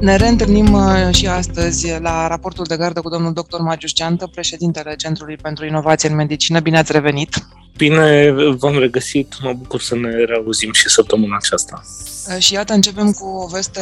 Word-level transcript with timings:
Ne 0.00 0.16
reîntâlnim 0.16 0.72
uh, 0.72 1.14
și 1.14 1.26
astăzi 1.26 1.98
la 1.98 2.26
raportul 2.26 2.64
de 2.68 2.76
gardă 2.76 3.00
cu 3.00 3.08
domnul 3.08 3.32
dr. 3.32 3.58
Magius 3.58 3.92
Ceantă, 3.92 4.26
președintele 4.26 4.94
Centrului 4.96 5.36
pentru 5.36 5.66
Inovație 5.66 6.08
în 6.08 6.14
Medicină. 6.14 6.60
Bine 6.60 6.78
ați 6.78 6.92
revenit! 6.92 7.46
Bine 7.76 8.30
v-am 8.58 8.78
regăsit, 8.78 9.34
mă 9.42 9.52
bucur 9.52 9.80
să 9.80 9.96
ne 9.96 10.10
reauzim 10.24 10.72
și 10.72 10.88
săptămâna 10.88 11.36
aceasta. 11.36 11.82
Uh, 12.28 12.38
și 12.38 12.52
iată, 12.52 12.72
începem 12.72 13.12
cu 13.12 13.26
o 13.26 13.46
veste 13.46 13.80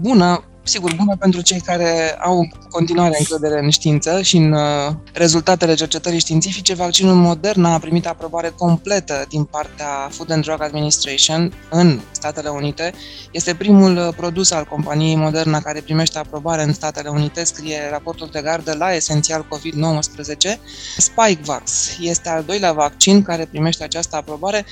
bună 0.00 0.44
sigur, 0.64 0.94
bună 0.94 1.16
pentru 1.18 1.40
cei 1.40 1.60
care 1.60 2.16
au 2.20 2.48
continuare 2.70 3.16
încredere 3.18 3.60
în 3.62 3.70
știință 3.70 4.22
și 4.22 4.36
în 4.36 4.52
uh, 4.52 4.92
rezultatele 5.12 5.74
cercetării 5.74 6.18
științifice. 6.18 6.74
Vaccinul 6.74 7.14
Moderna 7.14 7.72
a 7.72 7.78
primit 7.78 8.06
aprobare 8.06 8.52
completă 8.56 9.24
din 9.28 9.44
partea 9.44 10.08
Food 10.10 10.30
and 10.30 10.44
Drug 10.44 10.62
Administration 10.62 11.52
în 11.70 12.00
Statele 12.10 12.48
Unite. 12.48 12.92
Este 13.30 13.54
primul 13.54 13.96
uh, 13.96 14.14
produs 14.16 14.50
al 14.50 14.64
companiei 14.64 15.16
Moderna 15.16 15.60
care 15.60 15.80
primește 15.80 16.18
aprobare 16.18 16.62
în 16.62 16.72
Statele 16.72 17.08
Unite, 17.08 17.44
scrie 17.44 17.88
raportul 17.90 18.28
de 18.32 18.40
gardă 18.40 18.74
la 18.78 18.92
esențial 18.92 19.46
COVID-19. 19.46 20.58
Spikevax 20.96 21.96
este 22.00 22.28
al 22.28 22.42
doilea 22.46 22.72
vaccin 22.72 23.22
care 23.22 23.48
primește 23.50 23.84
această 23.84 24.16
aprobare. 24.16 24.64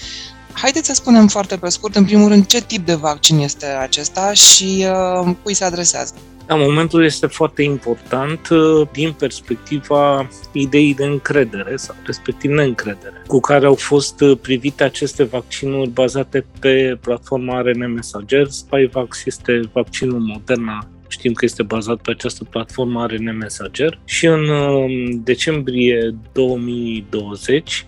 Haideți 0.52 0.86
să 0.86 0.94
spunem 0.94 1.26
foarte 1.26 1.56
pe 1.56 1.68
scurt, 1.68 1.96
în 1.96 2.04
primul 2.04 2.28
rând, 2.28 2.46
ce 2.46 2.62
tip 2.62 2.86
de 2.86 2.94
vaccin 2.94 3.38
este 3.38 3.66
acesta 3.66 4.32
și 4.32 4.86
uh, 5.24 5.34
cui 5.42 5.54
se 5.54 5.64
adresează. 5.64 6.14
Da, 6.46 6.54
momentul 6.54 7.04
este 7.04 7.26
foarte 7.26 7.62
important 7.62 8.48
uh, 8.48 8.88
din 8.92 9.12
perspectiva 9.12 10.28
ideii 10.52 10.94
de 10.94 11.04
încredere 11.04 11.76
sau 11.76 11.94
respectiv 12.04 12.50
neîncredere 12.50 13.22
cu 13.26 13.40
care 13.40 13.66
au 13.66 13.74
fost 13.74 14.20
uh, 14.20 14.38
privite 14.42 14.84
aceste 14.84 15.22
vaccinuri 15.22 15.90
bazate 15.90 16.46
pe 16.60 16.98
platforma 17.00 17.60
RNA 17.60 17.86
Messenger. 17.86 18.48
Spikevax 18.48 19.24
este 19.24 19.60
vaccinul 19.72 20.18
Moderna 20.18 20.86
știm 21.08 21.32
că 21.32 21.44
este 21.44 21.62
bazat 21.62 21.96
pe 21.96 22.10
această 22.10 22.44
platformă 22.44 23.06
RNA 23.06 23.32
Messenger 23.32 23.98
și 24.04 24.26
în 24.26 24.48
uh, 24.48 25.14
decembrie 25.24 26.14
2020 26.32 27.86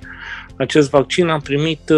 acest 0.56 0.90
vaccin 0.90 1.28
a 1.28 1.38
primit 1.38 1.90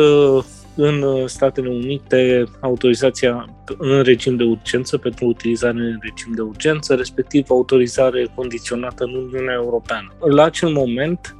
în 0.77 1.03
uh, 1.03 1.27
Statele 1.27 1.69
Unite 1.69 2.45
autorizația 2.61 3.47
în 3.79 4.03
regim 4.03 4.37
de 4.37 4.45
urgență 4.45 4.99
pentru 4.99 5.27
utilizare 5.27 5.79
în 5.79 5.99
regim 6.01 6.33
de 6.35 6.41
urgență, 6.41 6.95
respectiv 6.95 7.47
autorizare 7.51 8.27
condiționată 8.35 9.05
în 9.05 9.15
Uniunea 9.15 9.55
Europeană. 9.55 10.13
La 10.31 10.45
acel 10.45 10.69
moment, 10.69 11.37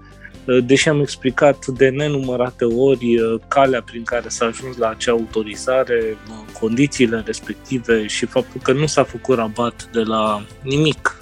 uh, 0.47 0.65
deși 0.65 0.89
am 0.89 1.01
explicat 1.01 1.67
de 1.67 1.89
nenumărate 1.89 2.65
ori 2.65 3.19
uh, 3.19 3.41
calea 3.49 3.83
prin 3.83 4.03
care 4.03 4.29
s-a 4.29 4.47
ajuns 4.47 4.77
la 4.77 4.89
acea 4.89 5.13
autorizare, 5.13 6.17
condițiile 6.61 7.23
respective 7.27 8.07
și 8.07 8.27
faptul 8.27 8.61
că 8.61 8.73
nu 8.73 8.87
s-a 8.87 9.03
făcut 9.03 9.37
rabat 9.37 9.89
de 9.93 10.01
la 10.01 10.43
nimic 10.63 11.17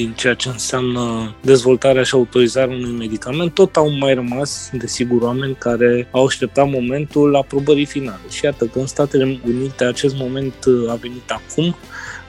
din 0.00 0.12
ceea 0.12 0.34
ce 0.34 0.48
înseamnă 0.48 1.34
dezvoltarea 1.40 2.02
și 2.02 2.14
autorizarea 2.14 2.76
unui 2.76 2.90
medicament, 2.90 3.54
tot 3.54 3.76
au 3.76 3.98
mai 3.98 4.14
rămas, 4.14 4.70
desigur, 4.72 5.22
oameni 5.22 5.56
care 5.58 6.08
au 6.10 6.24
așteptat 6.24 6.70
momentul 6.70 7.36
aprobării 7.36 7.84
finale. 7.84 8.20
Și 8.30 8.44
iată 8.44 8.64
că 8.64 8.78
în 8.78 8.86
Statele 8.86 9.40
Unite 9.46 9.84
acest 9.84 10.16
moment 10.16 10.54
a 10.88 10.94
venit 10.94 11.30
acum, 11.30 11.76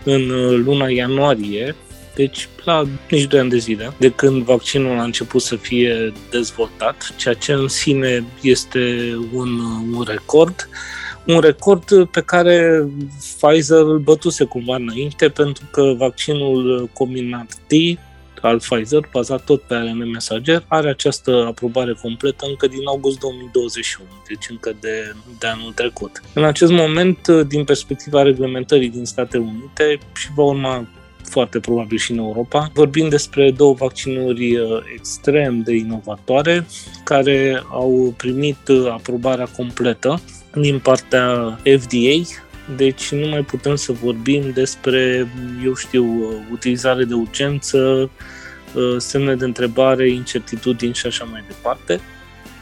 în 0.03 0.27
luna 0.63 0.89
ianuarie, 0.89 1.75
deci 2.15 2.49
la 2.63 2.87
nici 3.09 3.23
2 3.23 3.39
ani 3.39 3.49
de 3.49 3.57
zile, 3.57 3.93
de 3.97 4.09
când 4.09 4.43
vaccinul 4.43 4.99
a 4.99 5.03
început 5.03 5.41
să 5.41 5.55
fie 5.55 6.13
dezvoltat, 6.29 7.13
ceea 7.15 7.33
ce 7.33 7.51
în 7.51 7.67
sine 7.67 8.23
este 8.41 9.13
un, 9.33 9.49
un 9.93 10.03
record 10.07 10.69
un 11.27 11.39
record 11.39 12.05
pe 12.11 12.21
care 12.21 12.87
Pfizer 13.39 13.79
îl 13.79 13.99
bătuse 13.99 14.43
cumva 14.43 14.75
înainte 14.75 15.29
pentru 15.29 15.63
că 15.71 15.93
vaccinul 15.97 16.89
combinat 16.93 17.53
T 17.67 17.73
al 18.41 18.59
Pfizer, 18.59 19.09
bazat 19.11 19.43
tot 19.43 19.61
pe 19.61 19.73
ARN 19.73 20.09
mesager, 20.09 20.63
are 20.67 20.89
această 20.89 21.45
aprobare 21.47 21.93
completă 22.01 22.45
încă 22.49 22.67
din 22.67 22.87
august 22.87 23.19
2021, 23.19 24.07
deci 24.27 24.45
încă 24.49 24.75
de, 24.79 25.13
de 25.39 25.47
anul 25.47 25.71
trecut. 25.71 26.21
În 26.33 26.43
acest 26.43 26.71
moment, 26.71 27.27
din 27.27 27.63
perspectiva 27.63 28.21
reglementării 28.21 28.89
din 28.89 29.05
Statele 29.05 29.43
Unite 29.43 29.99
și 30.15 30.27
va 30.35 30.43
urma 30.43 30.87
foarte 31.23 31.59
probabil 31.59 31.97
și 31.97 32.11
în 32.11 32.17
Europa. 32.17 32.69
Vorbim 32.73 33.09
despre 33.09 33.51
două 33.51 33.73
vaccinuri 33.73 34.57
uh, 34.57 34.69
extrem 34.95 35.61
de 35.61 35.75
inovatoare 35.75 36.65
care 37.03 37.63
au 37.69 38.13
primit 38.17 38.67
uh, 38.67 38.87
aprobarea 38.91 39.45
completă 39.57 40.21
din 40.53 40.79
partea 40.79 41.59
FDA, 41.63 42.39
deci 42.75 43.11
nu 43.11 43.27
mai 43.27 43.41
putem 43.41 43.75
să 43.75 43.91
vorbim 43.91 44.51
despre, 44.53 45.27
eu 45.63 45.75
știu, 45.75 46.05
utilizare 46.51 47.03
de 47.03 47.13
urgență, 47.13 48.09
uh, 48.73 48.95
semne 48.97 49.35
de 49.35 49.45
întrebare, 49.45 50.09
incertitudini 50.09 50.93
și 50.93 51.05
așa 51.05 51.23
mai 51.23 51.43
departe. 51.47 51.99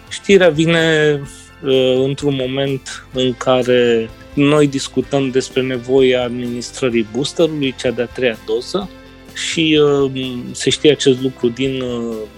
Știrea 0.09 0.49
vine 0.49 1.19
uh, 1.63 2.03
într-un 2.05 2.35
moment 2.35 3.07
în 3.13 3.33
care 3.33 4.09
noi 4.33 4.67
discutăm 4.67 5.29
despre 5.29 5.61
nevoia 5.61 6.23
administrării 6.23 7.07
boosterului, 7.13 7.75
cea 7.77 7.91
de-a 7.91 8.05
treia 8.05 8.37
doză, 8.45 8.89
și 9.33 9.79
uh, 9.81 10.11
se 10.51 10.69
știe 10.69 10.91
acest 10.91 11.21
lucru 11.21 11.47
din, 11.47 11.83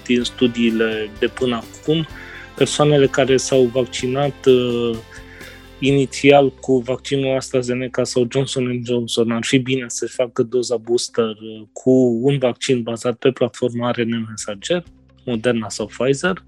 din 0.05 0.23
studiile 0.23 1.09
de 1.19 1.27
până 1.27 1.55
acum. 1.55 2.07
Persoanele 2.55 3.07
care 3.07 3.37
s-au 3.37 3.69
vaccinat 3.73 4.47
inițial 5.81 6.51
cu 6.51 6.77
vaccinul 6.77 7.35
AstraZeneca 7.35 8.03
sau 8.03 8.27
Johnson 8.31 8.81
Johnson 8.85 9.31
ar 9.31 9.43
fi 9.43 9.57
bine 9.57 9.85
să 9.87 10.07
facă 10.07 10.43
doza 10.43 10.77
booster 10.77 11.25
uh, 11.25 11.61
cu 11.73 11.91
un 12.21 12.37
vaccin 12.37 12.81
bazat 12.81 13.15
pe 13.15 13.31
platforma 13.31 13.91
RNA 13.91 14.23
Messenger, 14.27 14.83
Moderna 15.25 15.69
sau 15.69 15.85
Pfizer, 15.85 16.43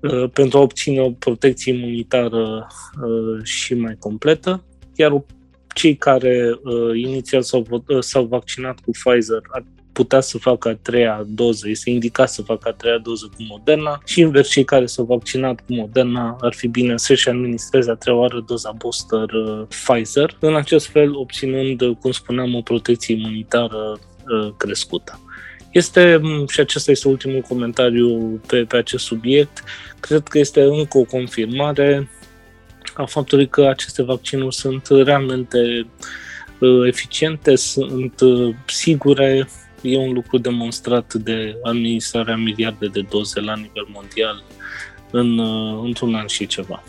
uh, 0.00 0.30
pentru 0.32 0.58
a 0.58 0.60
obține 0.60 1.00
o 1.00 1.10
protecție 1.10 1.74
imunitară 1.74 2.66
uh, 3.02 3.44
și 3.44 3.74
mai 3.74 3.96
completă, 3.98 4.64
iar 4.94 5.24
cei 5.74 5.96
care 5.96 6.60
inițial 6.94 7.42
s-au, 7.42 7.84
s-au 8.00 8.24
vaccinat 8.24 8.80
cu 8.80 8.90
Pfizer 8.90 9.40
ar 9.50 9.64
putea 9.98 10.20
să 10.20 10.38
facă 10.38 10.68
a 10.68 10.74
treia 10.82 11.24
doză, 11.26 11.68
este 11.68 11.90
indicat 11.90 12.30
să 12.30 12.42
facă 12.42 12.68
a 12.68 12.72
treia 12.72 12.98
doză 12.98 13.30
cu 13.36 13.42
Moderna 13.48 14.00
și 14.04 14.20
invers 14.20 14.48
cei 14.48 14.64
care 14.64 14.86
s-au 14.86 15.04
vaccinat 15.04 15.60
cu 15.60 15.74
Moderna 15.74 16.36
ar 16.40 16.54
fi 16.54 16.66
bine 16.68 16.96
să-și 16.96 17.28
administreze 17.28 17.90
a 17.90 17.94
treia 17.94 18.16
oară 18.16 18.44
doza 18.46 18.74
booster 18.76 19.30
uh, 19.30 19.66
Pfizer, 19.68 20.36
în 20.40 20.56
acest 20.56 20.86
fel 20.86 21.14
obținând, 21.14 21.80
uh, 21.80 21.96
cum 22.00 22.10
spuneam, 22.10 22.54
o 22.54 22.60
protecție 22.60 23.14
imunitară 23.14 23.98
uh, 23.98 24.52
crescută. 24.56 25.20
Este, 25.70 26.18
mm, 26.22 26.46
și 26.46 26.60
acesta 26.60 26.90
este 26.90 27.08
ultimul 27.08 27.40
comentariu 27.40 28.40
pe, 28.46 28.64
pe 28.64 28.76
acest 28.76 29.04
subiect, 29.04 29.64
cred 30.00 30.22
că 30.22 30.38
este 30.38 30.62
încă 30.62 30.98
o 30.98 31.04
confirmare 31.04 32.10
a 32.94 33.04
faptului 33.04 33.48
că 33.48 33.66
aceste 33.66 34.02
vaccinuri 34.02 34.54
sunt 34.54 34.86
realmente 34.90 35.86
eficiente, 36.86 37.56
sunt 37.56 38.20
sigure, 38.66 39.48
e 39.82 39.98
un 39.98 40.12
lucru 40.12 40.38
demonstrat 40.38 41.14
de 41.14 41.56
administrarea 41.62 42.36
miliarde 42.36 42.86
de 42.86 43.00
doze 43.10 43.40
la 43.40 43.54
nivel 43.54 43.86
mondial 43.92 44.44
în, 45.10 45.38
uh, 45.38 45.80
într-un 45.84 46.14
an 46.14 46.26
și 46.26 46.46
ceva. 46.46 46.82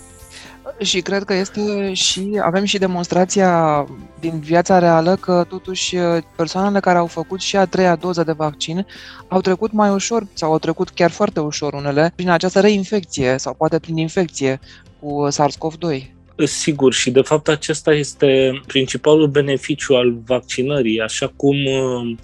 Și 0.82 1.02
cred 1.02 1.24
că 1.24 1.34
este 1.34 1.94
și, 1.94 2.40
avem 2.44 2.64
și 2.64 2.78
demonstrația 2.78 3.86
din 4.20 4.40
viața 4.40 4.80
reală 4.80 5.16
că 5.16 5.46
totuși 5.50 5.96
persoanele 6.36 6.80
care 6.80 6.98
au 6.98 7.06
făcut 7.06 7.40
și 7.40 7.56
a 7.56 7.66
treia 7.66 7.96
doză 7.96 8.24
de 8.24 8.32
vaccin 8.32 8.86
au 9.28 9.42
trecut 9.42 9.72
mai 9.72 9.90
ușor 9.90 10.28
sau 10.34 10.52
au 10.52 10.60
trecut 10.60 10.90
chiar 10.90 11.12
foarte 11.12 11.40
ușor 11.40 11.74
unele 11.74 12.12
prin 12.16 12.30
această 12.30 12.60
reinfecție 12.60 13.36
sau 13.38 13.54
poate 13.54 13.80
prin 13.80 13.98
infecție 13.98 14.60
cu 15.00 15.28
SARS-CoV-2. 15.32 16.18
Sigur, 16.46 16.94
și 16.94 17.12
de 17.12 17.22
fapt 17.22 17.48
acesta 17.48 17.94
este 17.94 18.62
principalul 18.68 19.28
beneficiu 19.28 19.94
al 19.94 20.18
vaccinării, 20.26 21.02
așa 21.02 21.34
cum 21.36 21.56
uh, 21.66 22.16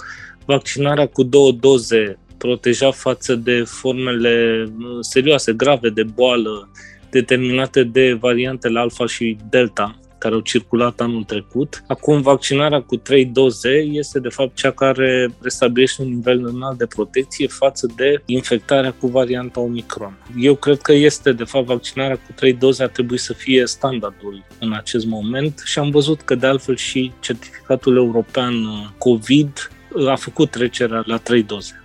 vaccinarea 0.45 1.07
cu 1.07 1.23
două 1.23 1.51
doze 1.51 2.19
proteja 2.37 2.91
față 2.91 3.35
de 3.35 3.63
formele 3.63 4.65
uh, 4.79 4.97
serioase, 4.99 5.53
grave 5.53 5.89
de 5.89 6.03
boală 6.03 6.69
determinate 7.09 7.83
de 7.83 8.13
variantele 8.13 8.79
alfa 8.79 9.05
și 9.05 9.37
delta 9.49 9.99
care 10.17 10.37
au 10.37 10.43
circulat 10.43 10.99
anul 10.99 11.23
trecut. 11.23 11.83
Acum, 11.87 12.21
vaccinarea 12.21 12.81
cu 12.81 12.95
trei 12.95 13.25
doze 13.25 13.77
este, 13.77 14.19
de 14.19 14.29
fapt, 14.29 14.55
cea 14.55 14.71
care 14.71 15.35
restabilește 15.41 16.01
un 16.01 16.07
nivel 16.07 16.45
înalt 16.45 16.77
de 16.77 16.85
protecție 16.85 17.47
față 17.47 17.87
de 17.95 18.21
infectarea 18.25 18.91
cu 18.91 19.07
varianta 19.07 19.59
Omicron. 19.59 20.17
Eu 20.39 20.55
cred 20.55 20.81
că 20.81 20.93
este, 20.93 21.31
de 21.31 21.43
fapt, 21.43 21.65
vaccinarea 21.65 22.15
cu 22.15 22.31
trei 22.35 22.53
doze 22.53 22.83
ar 22.83 22.89
trebui 22.89 23.17
să 23.17 23.33
fie 23.33 23.65
standardul 23.65 24.43
în 24.59 24.73
acest 24.73 25.05
moment 25.05 25.61
și 25.65 25.79
am 25.79 25.89
văzut 25.89 26.21
că, 26.21 26.35
de 26.35 26.47
altfel, 26.47 26.75
și 26.75 27.11
certificatul 27.19 27.95
european 27.95 28.53
uh, 28.53 28.87
COVID 28.97 29.69
a 30.09 30.15
făcut 30.15 30.51
trecerea 30.51 31.01
la 31.05 31.17
trei 31.17 31.43
doze. 31.43 31.79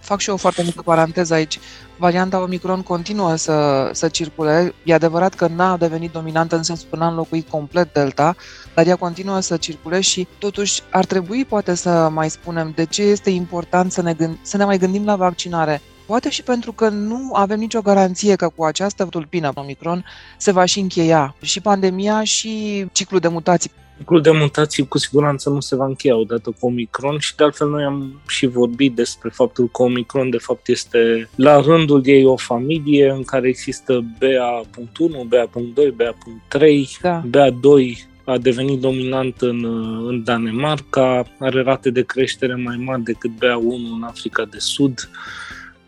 Fac 0.00 0.20
și 0.20 0.28
eu 0.28 0.34
o 0.34 0.38
foarte 0.38 0.62
mică 0.62 0.82
paranteză 0.82 1.34
aici. 1.34 1.58
varianta 1.96 2.42
Omicron 2.42 2.82
continuă 2.82 3.34
să, 3.36 3.88
să 3.92 4.08
circule. 4.08 4.74
E 4.84 4.94
adevărat 4.94 5.34
că 5.34 5.46
n-a 5.46 5.76
devenit 5.76 6.12
dominantă 6.12 6.56
în 6.56 6.62
sensul 6.62 6.88
că 6.90 6.96
n-a 6.96 7.08
înlocuit 7.08 7.48
complet 7.48 7.92
Delta, 7.92 8.36
dar 8.74 8.86
ea 8.86 8.96
continuă 8.96 9.40
să 9.40 9.56
circule 9.56 10.00
și 10.00 10.26
totuși 10.38 10.82
ar 10.90 11.04
trebui 11.04 11.44
poate 11.44 11.74
să 11.74 12.08
mai 12.12 12.30
spunem 12.30 12.72
de 12.74 12.84
ce 12.84 13.02
este 13.02 13.30
important 13.30 13.92
să 13.92 14.02
ne, 14.02 14.14
gând- 14.14 14.38
să 14.42 14.56
ne 14.56 14.64
mai 14.64 14.78
gândim 14.78 15.04
la 15.04 15.16
vaccinare. 15.16 15.80
Poate 16.06 16.30
și 16.30 16.42
pentru 16.42 16.72
că 16.72 16.88
nu 16.88 17.30
avem 17.32 17.58
nicio 17.58 17.80
garanție 17.80 18.36
că 18.36 18.48
cu 18.48 18.64
această 18.64 19.04
tulpină 19.04 19.50
Omicron 19.54 20.04
se 20.36 20.52
va 20.52 20.64
și 20.64 20.80
încheia 20.80 21.34
și 21.40 21.60
pandemia 21.60 22.24
și 22.24 22.86
ciclul 22.92 23.20
de 23.20 23.28
mutații 23.28 23.70
Ciclul 23.98 24.22
de 24.22 24.30
mutații 24.30 24.88
cu 24.88 24.98
siguranță 24.98 25.50
nu 25.50 25.60
se 25.60 25.76
va 25.76 25.84
încheia 25.84 26.16
odată 26.16 26.50
cu 26.50 26.66
Omicron 26.66 27.18
și 27.18 27.36
de 27.36 27.44
altfel 27.44 27.68
noi 27.68 27.84
am 27.84 28.20
și 28.28 28.46
vorbit 28.46 28.94
despre 28.94 29.28
faptul 29.28 29.68
că 29.68 29.82
Omicron 29.82 30.30
de 30.30 30.38
fapt 30.38 30.68
este 30.68 31.30
la 31.34 31.60
rândul 31.60 32.02
ei 32.04 32.24
o 32.24 32.36
familie 32.36 33.10
în 33.10 33.22
care 33.22 33.48
există 33.48 34.04
BA.1, 34.18 35.28
BA.2, 35.28 35.94
BA.3, 35.96 36.60
da. 37.00 37.22
BA2 37.30 37.96
a 38.24 38.38
devenit 38.38 38.80
dominant 38.80 39.40
în, 39.40 39.64
în 40.06 40.24
Danemarca, 40.24 41.24
are 41.38 41.62
rate 41.62 41.90
de 41.90 42.02
creștere 42.02 42.54
mai 42.54 42.76
mari 42.84 43.02
decât 43.02 43.30
BA1 43.30 43.96
în 43.96 44.02
Africa 44.02 44.44
de 44.44 44.58
Sud, 44.58 45.10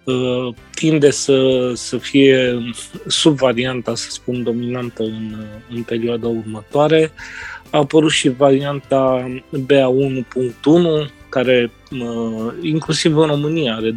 uh, 0.04 0.54
tinde 0.74 1.10
să, 1.10 1.70
să 1.74 1.96
fie 1.96 2.62
subvarianta, 3.06 3.94
să 3.94 4.10
spun, 4.10 4.42
dominantă 4.42 5.02
în, 5.02 5.36
în 5.70 5.82
perioada 5.82 6.26
următoare. 6.26 7.12
A 7.70 7.78
apărut 7.78 8.10
și 8.10 8.28
varianta 8.28 9.30
BA1.1, 9.66 11.10
care 11.28 11.70
inclusiv 12.62 13.16
în 13.16 13.26
România 13.26 13.74
are 13.74 13.90
20%, 13.90 13.94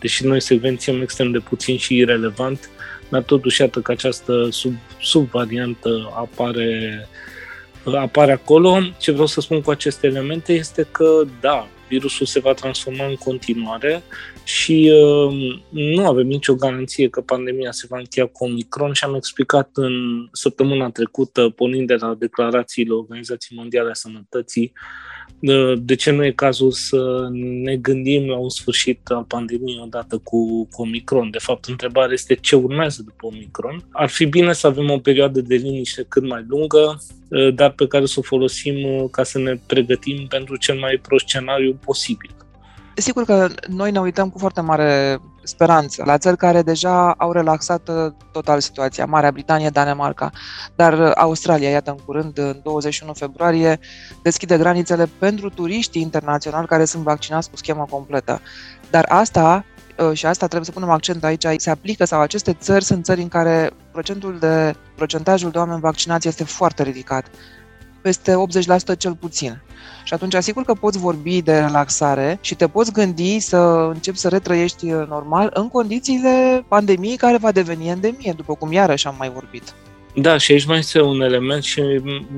deși 0.00 0.26
noi 0.26 0.40
secvențiem 0.40 1.00
extrem 1.02 1.30
de 1.30 1.38
puțin 1.38 1.76
și 1.76 1.96
irelevant, 1.96 2.70
dar 3.08 3.22
totuși 3.22 3.60
iată 3.60 3.80
că 3.80 3.90
această 3.90 4.48
sub, 4.50 4.74
subvariantă 5.00 6.12
apare, 6.16 7.08
apare 7.84 8.32
acolo. 8.32 8.78
Ce 8.98 9.10
vreau 9.10 9.26
să 9.26 9.40
spun 9.40 9.60
cu 9.60 9.70
aceste 9.70 10.06
elemente 10.06 10.52
este 10.52 10.86
că, 10.90 11.22
da, 11.40 11.68
virusul 11.88 12.26
se 12.26 12.40
va 12.40 12.52
transforma 12.52 13.06
în 13.06 13.14
continuare 13.14 14.02
și 14.48 14.92
uh, 14.92 15.60
nu 15.70 16.06
avem 16.06 16.26
nicio 16.26 16.54
garanție 16.54 17.08
că 17.08 17.20
pandemia 17.20 17.72
se 17.72 17.86
va 17.88 17.98
încheia 17.98 18.26
cu 18.26 18.44
Omicron 18.44 18.92
și 18.92 19.04
am 19.04 19.14
explicat 19.14 19.70
în 19.72 19.92
săptămâna 20.32 20.90
trecută, 20.90 21.48
pornind 21.48 21.86
de 21.86 21.94
la 21.94 22.14
declarațiile 22.14 22.92
Organizației 22.92 23.58
Mondiale 23.58 23.90
a 23.90 23.94
Sănătății, 23.94 24.72
uh, 25.40 25.72
de 25.78 25.94
ce 25.94 26.10
nu 26.10 26.24
e 26.24 26.30
cazul 26.30 26.70
să 26.70 27.28
ne 27.62 27.76
gândim 27.76 28.28
la 28.28 28.36
un 28.36 28.48
sfârșit 28.48 29.00
al 29.08 29.24
pandemiei 29.24 29.80
odată 29.82 30.18
cu, 30.18 30.68
cu 30.70 30.82
Omicron. 30.82 31.30
De 31.30 31.38
fapt, 31.38 31.64
întrebarea 31.64 32.12
este 32.12 32.34
ce 32.34 32.56
urmează 32.56 33.02
după 33.04 33.26
Omicron. 33.26 33.84
Ar 33.90 34.08
fi 34.08 34.24
bine 34.24 34.52
să 34.52 34.66
avem 34.66 34.90
o 34.90 34.98
perioadă 34.98 35.40
de 35.40 35.54
liniște 35.54 36.06
cât 36.08 36.26
mai 36.26 36.44
lungă, 36.48 37.02
uh, 37.28 37.54
dar 37.54 37.70
pe 37.70 37.86
care 37.86 38.06
să 38.06 38.14
o 38.18 38.22
folosim 38.22 38.84
uh, 38.84 39.04
ca 39.10 39.22
să 39.22 39.38
ne 39.38 39.60
pregătim 39.66 40.26
pentru 40.28 40.56
cel 40.56 40.78
mai 40.78 41.00
prost 41.02 41.26
scenariu 41.26 41.78
posibil. 41.84 42.30
Sigur 42.98 43.24
că 43.24 43.48
noi 43.68 43.90
ne 43.90 44.00
uităm 44.00 44.30
cu 44.30 44.38
foarte 44.38 44.60
mare 44.60 45.20
speranță 45.42 46.02
la 46.06 46.18
țări 46.18 46.36
care 46.36 46.62
deja 46.62 47.12
au 47.12 47.32
relaxat 47.32 47.88
uh, 47.88 48.12
total 48.32 48.60
situația, 48.60 49.04
Marea 49.04 49.30
Britanie, 49.30 49.68
Danemarca, 49.68 50.30
dar 50.76 50.98
uh, 50.98 51.10
Australia, 51.14 51.68
iată, 51.68 51.90
în 51.90 51.96
curând, 52.04 52.38
în 52.38 52.60
21 52.62 53.12
februarie, 53.12 53.78
deschide 54.22 54.58
granițele 54.58 55.08
pentru 55.18 55.48
turiștii 55.50 56.02
internaționali 56.02 56.66
care 56.66 56.84
sunt 56.84 57.02
vaccinați 57.02 57.50
cu 57.50 57.56
schema 57.56 57.84
completă. 57.84 58.40
Dar 58.90 59.04
asta 59.08 59.64
uh, 59.98 60.12
și 60.12 60.26
asta 60.26 60.46
trebuie 60.46 60.66
să 60.66 60.72
punem 60.72 60.90
accent 60.90 61.24
aici, 61.24 61.44
se 61.56 61.70
aplică 61.70 62.04
sau 62.04 62.20
aceste 62.20 62.52
țări 62.52 62.84
sunt 62.84 63.04
țări 63.04 63.20
în 63.20 63.28
care 63.28 63.70
procentul 63.92 64.38
de, 64.38 64.74
procentajul 64.96 65.50
de 65.50 65.58
oameni 65.58 65.80
vaccinați 65.80 66.28
este 66.28 66.44
foarte 66.44 66.82
ridicat 66.82 67.26
peste 68.02 68.34
80% 68.94 68.98
cel 68.98 69.14
puțin. 69.14 69.62
Și 70.04 70.14
atunci, 70.14 70.34
asigur 70.34 70.64
că 70.64 70.72
poți 70.72 70.98
vorbi 70.98 71.42
de 71.42 71.58
relaxare 71.58 72.38
și 72.40 72.54
te 72.54 72.68
poți 72.68 72.92
gândi 72.92 73.38
să 73.38 73.56
începi 73.92 74.18
să 74.18 74.28
retrăiești 74.28 74.86
normal 74.86 75.50
în 75.54 75.68
condițiile 75.68 76.64
pandemiei 76.68 77.16
care 77.16 77.36
va 77.36 77.52
deveni 77.52 77.88
endemie, 77.88 78.32
după 78.36 78.54
cum 78.54 78.72
iarăși 78.72 79.06
am 79.06 79.14
mai 79.18 79.30
vorbit. 79.30 79.74
Da, 80.20 80.36
și 80.36 80.52
aici 80.52 80.64
mai 80.64 80.78
este 80.78 81.00
un 81.00 81.20
element 81.20 81.62
și, 81.62 81.82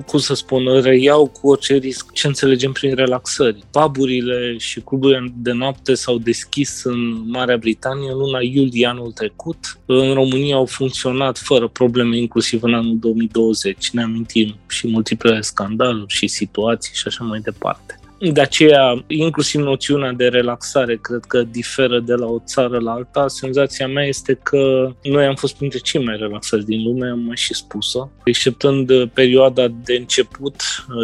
cum 0.07 0.19
să 0.19 0.35
spun, 0.35 0.83
reiau 0.83 1.27
cu 1.27 1.49
orice 1.49 1.75
risc 1.75 2.13
ce 2.13 2.27
înțelegem 2.27 2.73
prin 2.73 2.95
relaxări. 2.95 3.65
Paburile 3.71 4.57
și 4.59 4.81
cluburile 4.81 5.33
de 5.37 5.53
noapte 5.53 5.95
s-au 5.95 6.19
deschis 6.19 6.85
în 6.85 7.31
Marea 7.31 7.57
Britanie 7.57 8.11
în 8.11 8.17
luna 8.17 8.39
iulie 8.41 8.87
anul 8.87 9.13
trecut. 9.13 9.79
În 9.87 10.15
România 10.15 10.55
au 10.55 10.67
funcționat 10.67 11.39
fără 11.39 11.69
probleme, 11.69 12.17
inclusiv 12.17 12.63
în 12.63 12.75
anul 12.75 12.99
2020. 12.99 13.91
Ne 13.91 14.03
amintim 14.03 14.57
și 14.69 14.89
multiple 14.89 15.41
scandaluri 15.41 16.15
și 16.15 16.27
situații 16.27 16.95
și 16.95 17.05
așa 17.07 17.25
mai 17.25 17.41
departe. 17.41 18.00
De 18.29 18.41
aceea, 18.41 19.05
inclusiv 19.07 19.61
noțiunea 19.61 20.13
de 20.13 20.29
relaxare, 20.29 20.97
cred 20.97 21.25
că 21.29 21.43
diferă 21.43 22.01
de 22.01 22.15
la 22.15 22.27
o 22.27 22.39
țară 22.45 22.79
la 22.79 22.93
alta. 22.93 23.29
Senzația 23.29 23.89
mea 23.89 24.05
este 24.05 24.39
că 24.43 24.93
noi 25.03 25.25
am 25.25 25.35
fost 25.35 25.57
printre 25.57 25.79
cei 25.79 26.05
mai 26.05 26.17
relaxați 26.17 26.67
din 26.67 26.83
lume, 26.83 27.09
am 27.09 27.19
mai 27.19 27.37
și 27.37 27.55
spus-o, 27.55 28.09
exceptând 28.25 29.05
perioada 29.05 29.69
de 29.85 29.95
început 29.95 30.55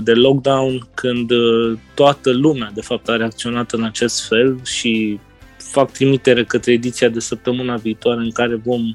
de 0.05 0.13
lockdown, 0.13 0.89
când 0.95 1.31
toată 1.95 2.31
lumea, 2.31 2.71
de 2.75 2.81
fapt, 2.81 3.09
a 3.09 3.17
reacționat 3.17 3.73
în 3.73 3.85
acest 3.85 4.27
fel 4.29 4.61
și 4.65 5.19
fac 5.57 5.93
trimitere 5.93 6.45
către 6.45 6.73
ediția 6.73 7.09
de 7.09 7.21
săptămâna 7.21 7.77
viitoare 7.77 8.21
în 8.21 8.31
care 8.31 8.55
vom 8.55 8.95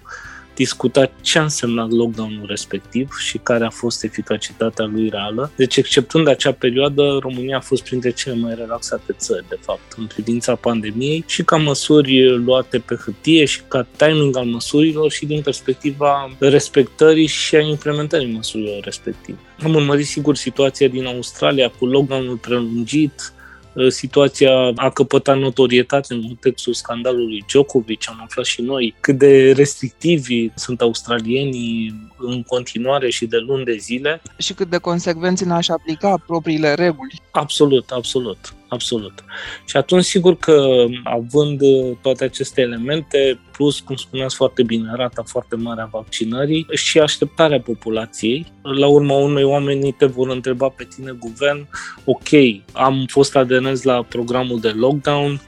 discuta 0.62 1.12
ce 1.22 1.40
a 1.40 1.42
însemnat 1.42 1.90
lockdown-ul 1.90 2.46
respectiv 2.48 3.10
și 3.20 3.38
care 3.38 3.66
a 3.66 3.70
fost 3.70 4.04
eficacitatea 4.04 4.86
lui 4.86 5.10
reală. 5.10 5.52
Deci, 5.56 5.78
exceptând 5.78 6.28
acea 6.28 6.52
perioadă, 6.52 7.18
România 7.22 7.58
a 7.58 7.68
fost 7.72 7.84
printre 7.84 8.12
cele 8.12 8.36
mai 8.36 8.56
relaxate 8.56 9.14
țări, 9.18 9.46
de 9.50 9.58
fapt, 9.62 9.94
în 9.98 10.06
privința 10.06 10.56
pandemiei 10.56 11.24
și 11.28 11.44
ca 11.44 11.58
măsuri 11.58 12.38
luate 12.38 12.78
pe 12.78 12.96
hârtie 12.96 13.46
și 13.46 13.62
ca 13.68 13.88
timing 13.96 14.38
al 14.38 14.46
măsurilor 14.46 15.12
și 15.12 15.26
din 15.26 15.42
perspectiva 15.42 16.36
respectării 16.40 17.28
și 17.28 17.56
a 17.56 17.60
implementării 17.60 18.34
măsurilor 18.34 18.84
respective. 18.84 19.38
Am 19.64 19.74
urmărit, 19.74 20.06
sigur, 20.06 20.36
situația 20.36 20.88
din 20.88 21.06
Australia 21.06 21.72
cu 21.78 21.86
lockdown-ul 21.86 22.38
prelungit, 22.38 23.34
Uh, 23.36 23.41
situația 23.88 24.72
a 24.76 24.90
căpătat 24.90 25.38
notorietate 25.38 26.14
în 26.14 26.22
contextul 26.22 26.74
scandalului 26.74 27.44
Djokovic. 27.48 28.10
Am 28.10 28.22
aflat 28.24 28.46
și 28.46 28.62
noi 28.62 28.96
cât 29.00 29.18
de 29.18 29.52
restrictivi 29.52 30.50
sunt 30.56 30.82
australienii 30.82 32.10
în 32.18 32.44
continuare 32.44 33.10
și 33.10 33.26
de 33.26 33.38
luni 33.38 33.66
de 33.66 33.76
zile. 33.76 34.22
Și 34.38 34.54
cât 34.54 34.70
de 34.70 34.78
consecvenți 34.78 35.46
n-aș 35.46 35.68
aplica 35.68 36.24
propriile 36.26 36.74
reguli. 36.74 37.22
Absolut, 37.32 37.90
absolut 37.90 38.54
absolut. 38.72 39.24
Și 39.66 39.78
atunci, 39.78 40.04
sigur 40.04 40.38
că 40.38 40.86
având 41.04 41.62
uh, 41.62 41.98
toate 42.02 42.24
aceste 42.24 42.62
elemente, 42.62 43.40
plus, 43.52 43.80
cum 43.80 43.96
spuneați 43.96 44.36
foarte 44.36 44.64
bine, 44.64 44.92
rata 44.96 45.24
foarte 45.26 45.56
mare 45.56 45.82
a 45.82 45.86
vaccinării 45.86 46.66
și 46.74 47.00
așteptarea 47.00 47.62
populației, 47.62 48.46
la 48.62 48.88
urma 48.88 49.14
unui 49.14 49.44
oamenii 49.44 49.92
te 49.92 50.06
vor 50.06 50.30
întreba 50.30 50.70
pe 50.70 50.88
tine, 50.96 51.12
guvern, 51.12 51.68
ok, 52.06 52.30
am 52.74 53.06
fost 53.08 53.36
aderenți 53.36 53.86
la 53.86 54.04
programul 54.04 54.60
de 54.60 54.70
lockdown, 54.70 55.42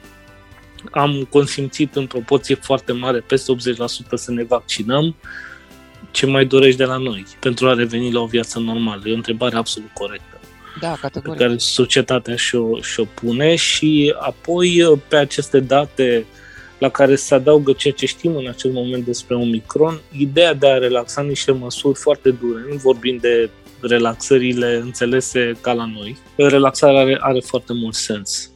am 0.92 1.28
consimțit 1.30 1.96
în 1.96 2.08
proporție 2.08 2.56
foarte 2.56 2.92
mare, 2.92 3.20
peste 3.20 3.54
80% 3.54 3.56
să 4.14 4.32
ne 4.32 4.44
vaccinăm, 4.44 5.16
ce 6.12 6.26
mai 6.26 6.46
dorești 6.46 6.78
de 6.78 6.86
la 6.86 6.98
noi 6.98 7.26
pentru 7.40 7.68
a 7.68 7.74
reveni 7.74 8.12
la 8.12 8.20
o 8.20 8.26
viață 8.26 8.60
normală? 8.60 9.02
E 9.06 9.12
o 9.12 9.16
întrebare 9.16 9.56
absolut 9.56 9.90
corectă 9.94 10.33
da, 10.80 10.98
categoric. 11.02 11.38
pe 11.38 11.46
care 11.46 11.58
societatea 11.58 12.36
și-o, 12.36 12.82
și-o 12.82 13.06
pune 13.06 13.56
și 13.56 14.16
apoi 14.20 14.84
uh, 14.84 15.00
pe 15.08 15.16
aceste 15.16 15.60
date 15.60 16.26
la 16.78 16.90
care 16.90 17.16
se 17.16 17.36
adaugă 17.36 17.72
ceea 17.72 17.94
ce 17.94 18.06
știm 18.06 18.36
în 18.36 18.48
acest 18.48 18.74
moment 18.74 19.06
despre 19.06 19.36
Omicron, 19.36 20.02
ideea 20.18 20.54
de 20.54 20.68
a 20.68 20.78
relaxa 20.78 21.22
niște 21.22 21.52
măsuri 21.52 22.00
foarte 22.00 22.30
dure, 22.30 22.66
nu 22.70 22.76
vorbim 22.76 23.18
de 23.18 23.50
relaxările 23.82 24.76
înțelese 24.76 25.58
ca 25.62 25.74
la 25.74 25.86
noi, 25.86 26.18
relaxarea 26.36 27.00
are, 27.00 27.18
are 27.20 27.40
foarte 27.40 27.74
mult 27.74 27.96
sens. 27.96 28.50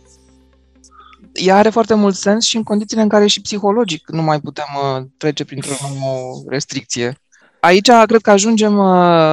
Ea 1.33 1.57
are 1.57 1.69
foarte 1.69 1.93
mult 1.93 2.15
sens 2.15 2.45
și 2.45 2.55
în 2.55 2.63
condițiile 2.63 3.01
în 3.01 3.09
care 3.09 3.27
și 3.27 3.41
psihologic 3.41 4.09
nu 4.09 4.21
mai 4.21 4.39
putem 4.39 4.65
uh, 4.75 5.05
trece 5.17 5.45
printr-o 5.45 5.75
restricție. 6.47 7.21
Aici 7.67 7.89
cred 8.05 8.21
că 8.21 8.31
ajungem 8.31 8.77
uh, 8.77 8.85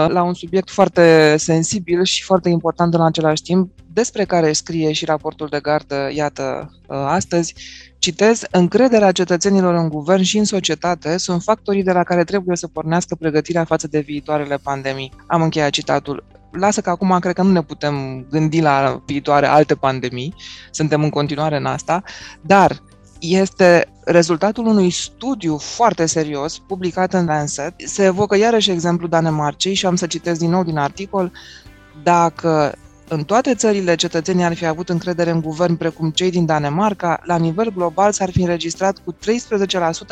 la 0.08 0.22
un 0.22 0.34
subiect 0.34 0.70
foarte 0.70 1.34
sensibil 1.38 2.04
și 2.04 2.22
foarte 2.22 2.48
important 2.48 2.94
în 2.94 3.04
același 3.04 3.42
timp, 3.42 3.70
despre 3.92 4.24
care 4.24 4.52
scrie 4.52 4.92
și 4.92 5.04
raportul 5.04 5.46
de 5.50 5.58
gardă, 5.62 6.10
iată, 6.12 6.70
uh, 6.86 6.96
astăzi. 7.06 7.54
Citez, 7.98 8.42
încrederea 8.50 9.12
cetățenilor 9.12 9.74
în 9.74 9.88
guvern 9.88 10.22
și 10.22 10.38
în 10.38 10.44
societate 10.44 11.18
sunt 11.18 11.42
factorii 11.42 11.82
de 11.82 11.92
la 11.92 12.02
care 12.02 12.24
trebuie 12.24 12.56
să 12.56 12.66
pornească 12.66 13.14
pregătirea 13.14 13.64
față 13.64 13.86
de 13.86 14.00
viitoarele 14.00 14.56
pandemii. 14.62 15.12
Am 15.26 15.42
încheiat 15.42 15.70
citatul. 15.70 16.24
Lasă 16.52 16.80
că 16.80 16.90
acum 16.90 17.18
cred 17.18 17.34
că 17.34 17.42
nu 17.42 17.52
ne 17.52 17.62
putem 17.62 18.26
gândi 18.30 18.60
la 18.60 19.02
viitoare 19.06 19.46
alte 19.46 19.74
pandemii, 19.74 20.34
suntem 20.70 21.02
în 21.02 21.10
continuare 21.10 21.56
în 21.56 21.66
asta, 21.66 22.02
dar 22.40 22.82
este 23.20 23.88
rezultatul 24.04 24.66
unui 24.66 24.90
studiu 24.90 25.58
foarte 25.58 26.06
serios 26.06 26.58
publicat 26.58 27.12
în 27.12 27.24
Lancet 27.24 27.74
se 27.76 28.04
evocă 28.04 28.36
iarăși 28.36 28.70
exemplul 28.70 29.08
Danemarcei 29.08 29.74
și 29.74 29.86
am 29.86 29.96
să 29.96 30.06
citesc 30.06 30.38
din 30.38 30.50
nou 30.50 30.64
din 30.64 30.78
articol 30.78 31.32
dacă 32.02 32.74
în 33.08 33.24
toate 33.24 33.54
țările 33.54 33.94
cetățenii 33.94 34.44
ar 34.44 34.54
fi 34.54 34.66
avut 34.66 34.88
încredere 34.88 35.30
în 35.30 35.40
guvern 35.40 35.76
precum 35.76 36.10
cei 36.10 36.30
din 36.30 36.46
Danemarca, 36.46 37.20
la 37.24 37.36
nivel 37.36 37.72
global 37.72 38.12
s-ar 38.12 38.30
fi 38.30 38.40
înregistrat 38.40 38.98
cu 39.04 39.12
13% 39.12 39.16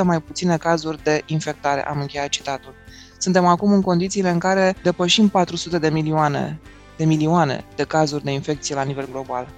mai 0.02 0.20
puține 0.20 0.56
cazuri 0.56 1.02
de 1.02 1.22
infectare. 1.26 1.86
Am 1.86 2.00
încheiat 2.00 2.28
citatul. 2.28 2.74
Suntem 3.18 3.46
acum 3.46 3.72
în 3.72 3.82
condițiile 3.82 4.30
în 4.30 4.38
care 4.38 4.76
depășim 4.82 5.28
400 5.28 5.78
de 5.78 5.88
milioane 5.88 6.60
de 6.96 7.04
milioane 7.04 7.64
de 7.76 7.82
cazuri 7.82 8.24
de 8.24 8.30
infecție 8.30 8.74
la 8.74 8.82
nivel 8.82 9.08
global. 9.10 9.48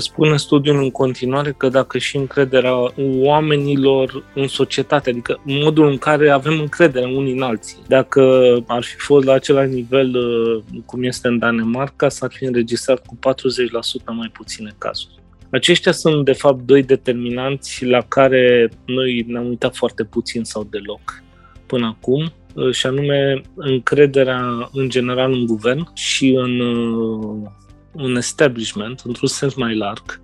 Spune 0.00 0.36
studiul 0.36 0.82
în 0.82 0.90
continuare 0.90 1.54
că 1.56 1.68
dacă 1.68 1.98
și 1.98 2.16
încrederea 2.16 2.74
oamenilor 2.96 4.24
în 4.34 4.46
societate, 4.46 5.10
adică 5.10 5.40
modul 5.44 5.88
în 5.88 5.98
care 5.98 6.30
avem 6.30 6.60
încredere 6.60 7.06
unii 7.06 7.32
în 7.32 7.42
alții, 7.42 7.78
dacă 7.86 8.22
ar 8.66 8.82
fi 8.82 8.96
fost 8.96 9.26
la 9.26 9.32
același 9.32 9.74
nivel 9.74 10.14
uh, 10.14 10.80
cum 10.86 11.02
este 11.02 11.28
în 11.28 11.38
Danemarca, 11.38 12.08
s-ar 12.08 12.30
fi 12.32 12.44
înregistrat 12.44 13.06
cu 13.06 13.16
40% 13.16 14.04
mai 14.06 14.30
puține 14.32 14.74
cazuri. 14.78 15.14
Aceștia 15.50 15.92
sunt, 15.92 16.24
de 16.24 16.32
fapt, 16.32 16.60
doi 16.62 16.82
determinanți 16.82 17.84
la 17.84 18.00
care 18.08 18.70
noi 18.84 19.24
ne-am 19.28 19.48
uitat 19.48 19.76
foarte 19.76 20.04
puțin 20.04 20.44
sau 20.44 20.66
deloc 20.70 21.22
până 21.66 21.86
acum, 21.86 22.32
uh, 22.54 22.70
și 22.72 22.86
anume 22.86 23.40
încrederea 23.54 24.68
în 24.72 24.88
general 24.88 25.32
în 25.32 25.46
guvern 25.46 25.88
și 25.94 26.28
în 26.28 26.60
uh, 26.60 27.50
un 27.98 28.16
establishment, 28.16 29.00
într-un 29.04 29.28
sens 29.28 29.54
mai 29.54 29.76
larg, 29.76 30.20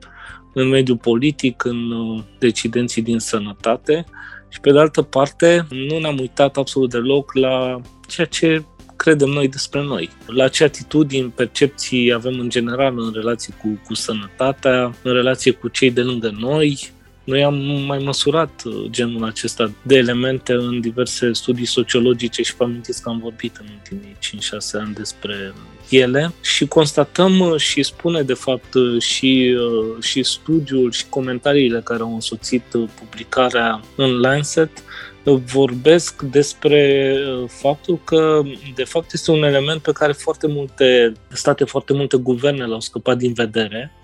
în 0.53 0.69
mediul 0.69 0.97
politic, 0.97 1.65
în 1.65 1.91
uh, 1.91 2.23
decidenții 2.39 3.03
din 3.03 3.19
sănătate. 3.19 4.05
Și, 4.49 4.61
pe 4.61 4.73
de 4.73 4.79
altă 4.79 5.03
parte, 5.03 5.67
nu 5.71 5.99
ne-am 5.99 6.19
uitat 6.19 6.57
absolut 6.57 6.91
deloc 6.91 7.35
la 7.35 7.81
ceea 8.07 8.27
ce 8.27 8.65
credem 8.97 9.29
noi 9.29 9.49
despre 9.49 9.83
noi, 9.83 10.11
la 10.27 10.49
ce 10.49 10.65
atitudini, 10.65 11.31
percepții 11.31 12.13
avem 12.13 12.39
în 12.39 12.49
general 12.49 12.99
în 12.99 13.13
relație 13.15 13.55
cu, 13.63 13.81
cu 13.87 13.95
sănătatea, 13.95 14.95
în 15.03 15.13
relație 15.13 15.51
cu 15.51 15.69
cei 15.69 15.91
de 15.91 16.01
lângă 16.01 16.35
noi, 16.39 16.91
noi 17.25 17.45
am 17.45 17.55
mai 17.87 17.99
măsurat 17.99 18.63
uh, 18.65 18.85
genul 18.91 19.25
acesta 19.25 19.73
de 19.83 19.97
elemente 19.97 20.53
în 20.53 20.81
diverse 20.81 21.33
studii 21.33 21.67
sociologice 21.67 22.43
și 22.43 22.55
vă 22.57 22.65
amintiți 22.65 23.03
că 23.03 23.09
am 23.09 23.19
vorbit 23.19 23.57
în 23.57 23.67
ultimii 23.75 24.17
5-6 24.21 24.81
ani 24.81 24.95
despre 24.95 25.55
ele 25.89 26.33
și 26.43 26.67
constatăm 26.67 27.39
uh, 27.41 27.57
și 27.57 27.83
spune 27.83 28.23
de 28.23 28.35
fapt 28.35 28.75
uh, 28.75 29.03
și, 29.03 29.57
și 30.01 30.23
studiul 30.23 30.93
și 30.93 31.09
comentariile 31.09 31.81
care 31.81 32.03
au 32.03 32.15
însoțit 32.15 32.63
publicarea 33.01 33.81
în 33.97 34.21
Lancet 34.21 34.83
vorbesc 35.33 36.23
despre 36.23 37.17
faptul 37.47 38.01
că, 38.05 38.43
de 38.75 38.85
fapt, 38.85 39.13
este 39.13 39.31
un 39.31 39.43
element 39.43 39.83
pe 39.83 39.93
care 39.93 40.13
foarte 40.13 40.47
multe 40.47 41.13
state, 41.29 41.65
foarte 41.65 41.93
multe 41.93 42.17
guverne 42.17 42.67
l-au 42.67 42.81
scăpat 42.81 43.17
din 43.17 43.33
vedere. 43.33 43.93
Ehm, 43.93 44.04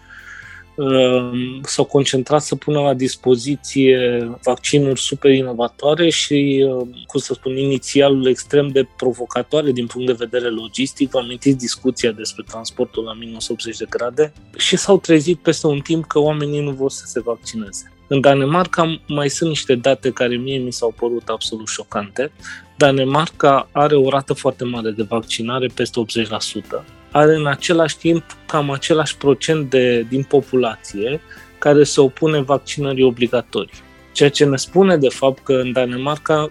s-au 1.62 1.84
concentrat 1.84 2.42
să 2.42 2.54
pună 2.54 2.80
la 2.80 2.94
dispoziție 2.94 4.30
vaccinuri 4.42 5.00
super 5.00 5.30
inovatoare 5.30 6.08
și, 6.08 6.58
ehm, 6.58 7.04
cum 7.06 7.20
să 7.20 7.34
spun, 7.34 7.56
inițialul 7.56 8.26
extrem 8.26 8.68
de 8.68 8.88
provocatoare 8.96 9.72
din 9.72 9.86
punct 9.86 10.06
de 10.06 10.12
vedere 10.12 10.48
logistic. 10.48 11.10
Vă 11.10 11.18
amintiți 11.18 11.58
discuția 11.58 12.10
despre 12.10 12.44
transportul 12.48 13.04
la 13.04 13.14
minus 13.14 13.48
80 13.48 13.76
de 13.76 13.86
grade 13.88 14.32
și 14.56 14.76
s-au 14.76 14.98
trezit 14.98 15.38
peste 15.38 15.66
un 15.66 15.80
timp 15.80 16.06
că 16.06 16.18
oamenii 16.18 16.62
nu 16.62 16.70
vor 16.70 16.90
să 16.90 17.02
se 17.06 17.20
vaccineze. 17.20 17.92
În 18.06 18.20
Danemarca 18.20 19.00
mai 19.06 19.28
sunt 19.28 19.48
niște 19.48 19.74
date 19.74 20.10
care 20.10 20.36
mie 20.36 20.58
mi 20.58 20.72
s-au 20.72 20.94
părut 20.98 21.28
absolut 21.28 21.68
șocante. 21.68 22.32
Danemarca 22.76 23.68
are 23.72 23.96
o 23.96 24.08
rată 24.08 24.32
foarte 24.32 24.64
mare 24.64 24.90
de 24.90 25.02
vaccinare, 25.02 25.66
peste 25.74 26.00
80% 26.00 26.99
are 27.10 27.34
în 27.34 27.46
același 27.46 27.98
timp 27.98 28.24
cam 28.46 28.70
același 28.70 29.16
procent 29.16 29.70
de, 29.70 30.06
din 30.08 30.22
populație 30.22 31.20
care 31.58 31.84
se 31.84 32.00
opune 32.00 32.40
vaccinării 32.40 33.04
obligatorii. 33.04 33.82
Ceea 34.12 34.30
ce 34.30 34.44
ne 34.44 34.56
spune 34.56 34.96
de 34.96 35.08
fapt 35.08 35.44
că 35.44 35.52
în 35.52 35.72
Danemarca 35.72 36.50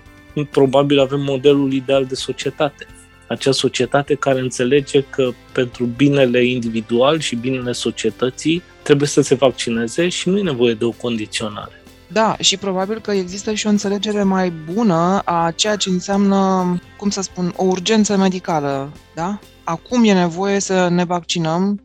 probabil 0.51 0.99
avem 0.99 1.21
modelul 1.21 1.73
ideal 1.73 2.05
de 2.05 2.15
societate. 2.15 2.87
Acea 3.27 3.51
societate 3.51 4.15
care 4.15 4.39
înțelege 4.39 5.01
că 5.01 5.29
pentru 5.51 5.85
binele 5.85 6.45
individual 6.45 7.19
și 7.19 7.35
binele 7.35 7.71
societății 7.71 8.63
trebuie 8.81 9.07
să 9.07 9.21
se 9.21 9.35
vaccineze 9.35 10.07
și 10.07 10.29
nu 10.29 10.37
e 10.37 10.41
nevoie 10.41 10.73
de 10.73 10.85
o 10.85 10.91
condiționare. 10.91 11.83
Da, 12.11 12.35
și 12.39 12.57
probabil 12.57 12.99
că 12.99 13.11
există 13.11 13.53
și 13.53 13.67
o 13.67 13.69
înțelegere 13.69 14.23
mai 14.23 14.53
bună 14.73 15.21
a 15.25 15.51
ceea 15.55 15.75
ce 15.75 15.89
înseamnă, 15.89 16.75
cum 16.97 17.09
să 17.09 17.21
spun, 17.21 17.53
o 17.55 17.63
urgență 17.63 18.17
medicală, 18.17 18.91
da? 19.15 19.39
Acum 19.69 20.03
e 20.03 20.13
nevoie 20.13 20.59
să 20.59 20.87
ne 20.87 21.03
vaccinăm, 21.03 21.81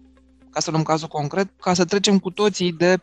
ca 0.51 0.61
să 0.61 0.71
luăm 0.71 0.83
cazul 0.83 1.09
concret, 1.09 1.49
ca 1.61 1.75
să 1.75 1.85
trecem 1.85 2.19
cu 2.19 2.31
toții 2.31 2.73
de 2.73 2.97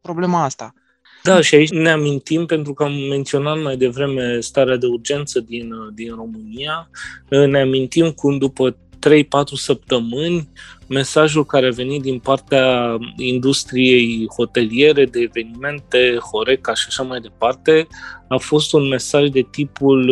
problema 0.00 0.44
asta. 0.44 0.74
Da, 1.22 1.40
și 1.40 1.54
aici 1.54 1.70
ne 1.70 1.90
amintim, 1.90 2.46
pentru 2.46 2.72
că 2.72 2.82
am 2.82 2.92
menționat 2.92 3.62
mai 3.62 3.76
devreme 3.76 4.40
starea 4.40 4.76
de 4.76 4.86
urgență 4.86 5.40
din, 5.40 5.72
din 5.94 6.14
România, 6.14 6.90
ne 7.28 7.60
amintim 7.60 8.10
cum 8.10 8.38
după 8.38 8.76
3-4 9.08 9.22
săptămâni 9.54 10.48
mesajul 10.90 11.44
care 11.44 11.66
a 11.66 11.70
venit 11.70 12.02
din 12.02 12.18
partea 12.18 12.96
industriei 13.16 14.28
hoteliere, 14.36 15.04
de 15.04 15.20
evenimente, 15.20 16.18
Horeca 16.32 16.74
și 16.74 16.84
așa 16.88 17.02
mai 17.02 17.20
departe, 17.20 17.86
a 18.28 18.36
fost 18.36 18.72
un 18.72 18.88
mesaj 18.88 19.28
de 19.28 19.46
tipul 19.50 20.08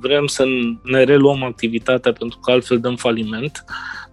vrem 0.00 0.26
să 0.26 0.44
ne 0.82 1.04
reluăm 1.04 1.42
activitatea 1.42 2.12
pentru 2.12 2.38
că 2.38 2.50
altfel 2.50 2.80
dăm 2.80 2.96
faliment. 2.96 3.64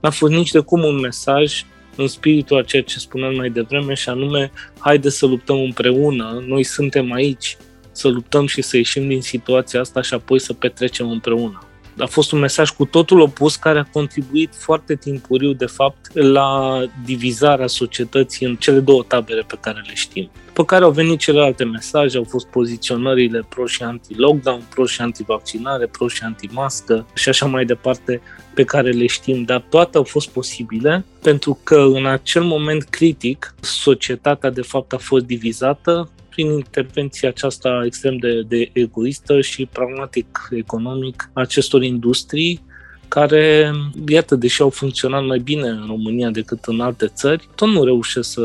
N-a 0.02 0.10
fost 0.10 0.34
nici 0.34 0.52
de 0.52 0.60
cum 0.60 0.84
un 0.84 1.00
mesaj 1.00 1.66
în 1.96 2.08
spiritul 2.08 2.58
a 2.58 2.64
ceea 2.64 2.84
ce 2.84 3.00
spuneam 3.00 3.36
mai 3.36 3.50
devreme 3.50 3.94
și 3.94 4.10
anume 4.10 4.52
haide 4.80 5.10
să 5.10 5.26
luptăm 5.26 5.62
împreună, 5.62 6.44
noi 6.48 6.64
suntem 6.64 7.12
aici, 7.12 7.58
să 7.92 8.08
luptăm 8.08 8.46
și 8.46 8.62
să 8.62 8.78
ieșim 8.78 9.08
din 9.08 9.22
situația 9.22 9.80
asta 9.80 10.02
și 10.02 10.14
apoi 10.14 10.40
să 10.40 10.54
petrecem 10.54 11.10
împreună 11.10 11.60
a 11.98 12.06
fost 12.06 12.32
un 12.32 12.40
mesaj 12.40 12.70
cu 12.70 12.86
totul 12.86 13.20
opus 13.20 13.56
care 13.56 13.80
a 13.80 13.92
contribuit 13.92 14.54
foarte 14.56 14.96
timpuriu, 14.96 15.54
de 15.54 15.66
fapt, 15.66 16.14
la 16.14 16.82
divizarea 17.06 17.68
societății 17.68 18.46
în 18.46 18.56
cele 18.56 18.80
două 18.80 19.04
tabere 19.08 19.44
pe 19.48 19.58
care 19.62 19.84
le 19.88 19.94
știm. 19.94 20.30
După 20.46 20.66
care 20.66 20.84
au 20.84 20.92
venit 20.92 21.20
celelalte 21.20 21.64
mesaje, 21.64 22.18
au 22.18 22.24
fost 22.24 22.48
poziționările 22.48 23.46
pro 23.50 23.66
și 23.66 23.84
anti-lockdown, 23.84 24.62
pro 24.70 24.86
și 24.86 25.02
anti-vaccinare, 25.02 25.86
pro 25.86 26.08
și 26.08 26.24
anti-mască 26.24 27.06
și 27.14 27.30
așa 27.30 27.46
mai 27.46 27.66
departe 27.66 28.22
pe 28.54 28.64
care 28.64 28.92
le 28.92 29.06
știm, 29.06 29.44
dar 29.44 29.66
toate 29.70 29.98
au 29.98 30.04
fost 30.04 30.30
posibile 30.30 31.06
pentru 31.22 31.60
că 31.64 31.76
în 31.76 32.06
acel 32.06 32.44
moment 32.44 32.84
critic 32.84 33.56
societatea 33.62 34.50
de 34.50 34.62
fapt 34.62 34.94
a 34.94 34.98
fost 34.98 35.26
divizată 35.26 36.10
prin 36.36 36.52
intervenția 36.52 37.30
aceasta 37.30 37.82
extrem 37.86 38.18
de, 38.18 38.42
de 38.48 38.70
egoistă 38.74 39.42
și 39.42 39.66
pragmatic 39.66 40.48
economic 40.52 41.30
acestor 41.34 41.84
industrii 41.84 42.64
care, 43.08 43.72
iată, 44.08 44.36
deși 44.36 44.62
au 44.62 44.70
funcționat 44.70 45.26
mai 45.26 45.40
bine 45.40 45.68
în 45.68 45.86
România 45.88 46.30
decât 46.30 46.66
în 46.66 46.80
alte 46.80 47.08
țări, 47.08 47.50
tot 47.56 47.68
nu 47.68 47.84
reușesc 47.84 48.32
să, 48.32 48.42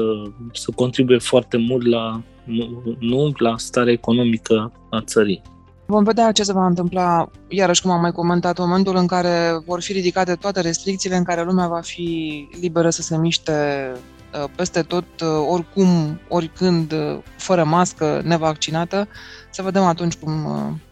să 0.52 0.70
contribuie 0.74 1.18
foarte 1.18 1.56
mult 1.56 1.86
la, 1.86 2.22
nu, 2.44 2.96
nu 2.98 3.32
la 3.36 3.54
starea 3.56 3.92
economică 3.92 4.72
a 4.90 5.00
țării. 5.00 5.42
Vom 5.86 6.04
vedea 6.04 6.32
ce 6.32 6.42
se 6.42 6.52
va 6.52 6.66
întâmpla, 6.66 7.30
iarăși 7.48 7.82
cum 7.82 7.90
am 7.90 8.00
mai 8.00 8.12
comentat, 8.12 8.58
în 8.58 8.64
momentul 8.66 8.96
în 8.96 9.06
care 9.06 9.62
vor 9.66 9.80
fi 9.80 9.92
ridicate 9.92 10.34
toate 10.34 10.60
restricțiile, 10.60 11.16
în 11.16 11.24
care 11.24 11.44
lumea 11.44 11.68
va 11.68 11.80
fi 11.80 12.48
liberă 12.60 12.90
să 12.90 13.02
se 13.02 13.16
miște 13.16 13.52
Uh, 13.92 14.19
peste 14.56 14.82
tot, 14.82 15.04
uh, 15.20 15.28
oricum, 15.48 16.20
oricând, 16.28 16.92
uh, 16.92 17.18
fără 17.36 17.64
mască, 17.64 18.20
nevaccinată, 18.24 19.08
să 19.50 19.62
vedem 19.62 19.82
atunci 19.82 20.14
cum, 20.14 20.46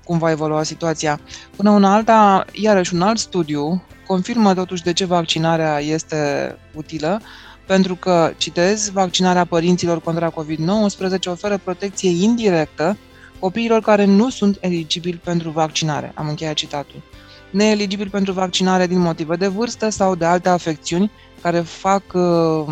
cum 0.04 0.18
va 0.18 0.30
evolua 0.30 0.62
situația. 0.62 1.21
Până 1.57 1.71
una 1.71 1.95
alta, 1.95 2.45
iarăși 2.52 2.95
un 2.95 3.02
alt 3.02 3.18
studiu 3.18 3.83
confirmă 4.07 4.54
totuși 4.54 4.83
de 4.83 4.92
ce 4.92 5.04
vaccinarea 5.04 5.80
este 5.80 6.57
utilă, 6.75 7.21
pentru 7.66 7.95
că, 7.95 8.33
citez, 8.37 8.90
vaccinarea 8.90 9.45
părinților 9.45 10.00
contra 10.00 10.30
COVID-19 10.33 11.26
oferă 11.26 11.61
protecție 11.64 12.11
indirectă 12.11 12.97
copiilor 13.38 13.80
care 13.80 14.04
nu 14.04 14.30
sunt 14.30 14.59
eligibili 14.61 15.21
pentru 15.25 15.50
vaccinare. 15.50 16.12
Am 16.14 16.28
încheiat 16.28 16.54
citatul. 16.54 17.02
Neeligibili 17.50 18.11
pentru 18.11 18.33
vaccinare 18.33 18.87
din 18.87 18.99
motive 18.99 19.37
de 19.37 19.47
vârstă 19.47 19.88
sau 19.88 20.14
de 20.14 20.25
alte 20.25 20.49
afecțiuni 20.49 21.11
care 21.42 21.61
fac, 21.61 22.02
uh, 22.12 22.64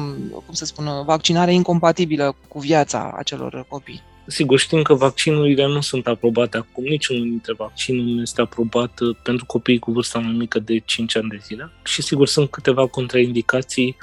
cum 0.47 0.55
să 0.55 0.65
spun, 0.65 0.89
vaccinarea 1.05 1.53
incompatibilă 1.53 2.37
cu 2.49 2.59
viața 2.59 3.15
acelor 3.17 3.65
copii. 3.69 4.03
Sigur, 4.27 4.59
știm 4.59 4.83
că 4.83 4.95
vaccinurile 4.95 5.67
nu 5.67 5.81
sunt 5.81 6.07
aprobate 6.07 6.57
acum, 6.57 6.85
niciunul 6.85 7.23
dintre 7.23 7.53
vaccinuri 7.53 8.11
nu 8.11 8.21
este 8.21 8.41
aprobat 8.41 9.01
uh, 9.01 9.17
pentru 9.23 9.45
copiii 9.45 9.79
cu 9.79 9.93
vârsta 9.93 10.19
mai 10.19 10.35
mică 10.39 10.59
de 10.59 10.79
5 10.79 11.17
ani 11.17 11.29
de 11.29 11.39
zile 11.43 11.71
și 11.85 12.03
sigur 12.03 12.27
sunt 12.27 12.51
câteva 12.51 12.87
contraindicații, 12.87 13.97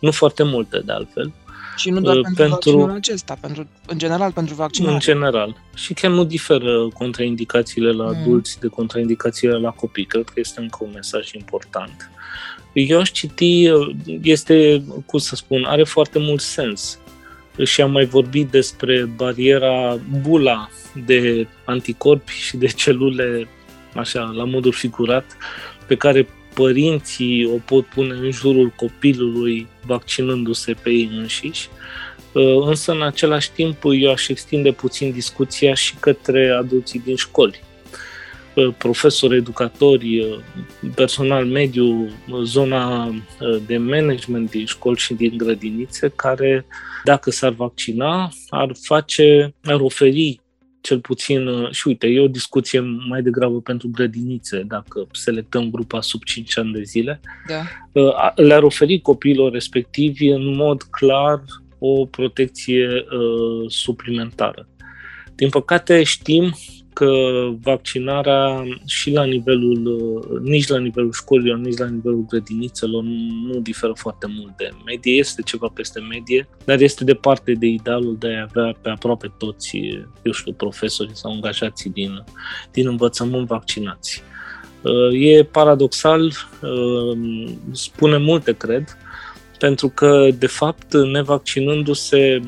nu 0.00 0.10
foarte 0.10 0.42
multe 0.42 0.78
de 0.78 0.92
altfel. 0.92 1.32
Și 1.76 1.90
nu 1.90 2.00
doar 2.00 2.16
uh, 2.16 2.22
pentru, 2.22 2.42
pentru 2.42 2.70
vaccinul 2.70 2.96
acesta, 2.96 3.36
pentru, 3.40 3.66
în 3.86 3.98
general 3.98 4.32
pentru 4.32 4.54
vaccinare. 4.54 4.92
În 4.92 4.98
general. 5.00 5.56
Și 5.74 5.94
chiar 5.94 6.10
nu 6.10 6.24
diferă 6.24 6.88
contraindicațiile 6.88 7.90
la 7.90 8.04
mm. 8.04 8.16
adulți 8.16 8.60
de 8.60 8.66
contraindicațiile 8.66 9.58
la 9.58 9.70
copii. 9.70 10.04
Cred 10.04 10.24
că 10.24 10.32
este 10.34 10.60
încă 10.60 10.78
un 10.80 10.90
mesaj 10.94 11.32
important. 11.32 12.10
Eu 12.72 12.98
aș 12.98 13.10
citi, 13.10 13.70
este, 14.22 14.82
cum 15.06 15.18
să 15.18 15.34
spun, 15.34 15.64
are 15.64 15.84
foarte 15.84 16.18
mult 16.18 16.40
sens. 16.40 16.98
Și 17.64 17.80
am 17.80 17.90
mai 17.90 18.04
vorbit 18.04 18.50
despre 18.50 19.04
bariera 19.16 19.98
bula 20.20 20.68
de 21.06 21.46
anticorpi 21.64 22.32
și 22.32 22.56
de 22.56 22.66
celule, 22.66 23.48
așa, 23.94 24.32
la 24.36 24.44
modul 24.44 24.72
figurat, 24.72 25.36
pe 25.86 25.96
care 25.96 26.28
părinții 26.54 27.46
o 27.46 27.56
pot 27.64 27.86
pune 27.86 28.14
în 28.14 28.30
jurul 28.30 28.72
copilului 28.76 29.66
vaccinându-se 29.86 30.72
pe 30.82 30.90
ei 30.90 31.10
înșiși, 31.12 31.68
uh, 32.32 32.66
însă 32.66 32.92
în 32.92 33.02
același 33.02 33.50
timp 33.50 33.82
eu 34.00 34.10
aș 34.10 34.28
extinde 34.28 34.72
puțin 34.72 35.10
discuția 35.10 35.74
și 35.74 35.94
către 36.00 36.48
adulții 36.48 37.02
din 37.04 37.16
școli. 37.16 37.60
Uh, 38.66 38.74
profesori, 38.78 39.36
educatori, 39.36 40.20
uh, 40.20 40.38
personal 40.94 41.46
mediu, 41.46 42.08
zona 42.42 43.14
de 43.66 43.76
management 43.76 44.50
din 44.50 44.66
școli 44.66 44.98
și 44.98 45.14
din 45.14 45.36
grădinițe, 45.36 46.12
care, 46.16 46.66
dacă 47.04 47.30
s-ar 47.30 47.52
vaccina, 47.52 48.30
ar 48.48 48.70
face, 48.82 49.54
ar 49.62 49.80
oferi 49.80 50.40
cel 50.80 51.00
puțin, 51.00 51.46
uh, 51.46 51.70
și 51.70 51.88
uite, 51.88 52.06
e 52.06 52.20
o 52.20 52.28
discuție 52.28 52.80
mai 53.08 53.22
degrabă 53.22 53.60
pentru 53.60 53.88
grădinițe, 53.92 54.62
dacă 54.66 55.06
selectăm 55.12 55.70
grupa 55.70 56.00
sub 56.00 56.22
5 56.22 56.58
ani 56.58 56.72
de 56.72 56.82
zile, 56.82 57.20
da. 57.46 57.62
Uh, 57.92 58.32
le-ar 58.34 58.62
oferi 58.62 59.00
copiilor 59.00 59.52
respectivi 59.52 60.28
în 60.28 60.54
mod 60.54 60.82
clar 60.82 61.42
o 61.78 62.04
protecție 62.04 62.86
uh, 62.86 63.70
suplimentară. 63.70 64.68
Din 65.34 65.48
păcate 65.48 66.02
știm 66.02 66.54
că 66.92 67.10
vaccinarea 67.62 68.64
și 68.86 69.10
la 69.10 69.24
nivelul, 69.24 70.40
nici 70.42 70.68
la 70.68 70.78
nivelul 70.78 71.12
școlilor, 71.12 71.58
nici 71.58 71.78
la 71.78 71.88
nivelul 71.88 72.24
grădinițelor 72.28 73.02
nu 73.46 73.60
diferă 73.60 73.92
foarte 73.96 74.26
mult 74.38 74.56
de 74.56 74.70
medie, 74.84 75.12
este 75.12 75.42
ceva 75.42 75.70
peste 75.74 76.00
medie, 76.00 76.48
dar 76.64 76.80
este 76.80 77.04
departe 77.04 77.52
de 77.52 77.66
idealul 77.66 78.16
de 78.18 78.34
a 78.34 78.46
avea 78.48 78.76
pe 78.82 78.88
aproape 78.90 79.32
toți, 79.38 79.78
eu 80.22 80.32
știu, 80.32 80.52
profesorii 80.52 81.16
sau 81.16 81.32
angajații 81.32 81.90
din, 81.90 82.24
din 82.72 82.86
învățământ 82.86 83.46
vaccinați. 83.46 84.22
E 85.12 85.42
paradoxal, 85.42 86.32
spune 87.72 88.16
multe, 88.16 88.52
cred, 88.52 88.96
pentru 89.58 89.88
că, 89.88 90.28
de 90.38 90.46
fapt, 90.46 90.94
nevaccinându-se 90.94 92.40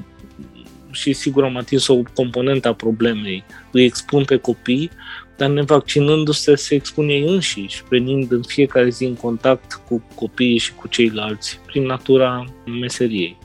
și 0.93 1.13
sigur 1.13 1.45
am 1.45 1.57
atins 1.57 1.89
o 1.89 2.03
componentă 2.15 2.69
a 2.69 2.75
problemei. 2.75 3.45
Îi 3.71 3.85
expun 3.85 4.25
pe 4.25 4.37
copii, 4.37 4.91
dar 5.37 5.49
nevaccinându-se 5.49 6.55
se 6.55 6.75
expun 6.75 7.09
ei 7.09 7.27
înșiși, 7.29 7.83
venind 7.89 8.33
în 8.33 8.43
fiecare 8.43 8.89
zi 8.89 9.05
în 9.05 9.15
contact 9.15 9.81
cu 9.89 10.03
copiii 10.15 10.59
și 10.59 10.75
cu 10.75 10.89
ceilalți, 10.89 11.61
prin 11.67 11.83
natura 11.83 12.45
meseriei. 12.81 13.39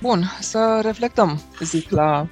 Bun, 0.00 0.24
să 0.40 0.80
reflectăm, 0.82 1.40
zic, 1.60 1.90
la, 1.90 2.28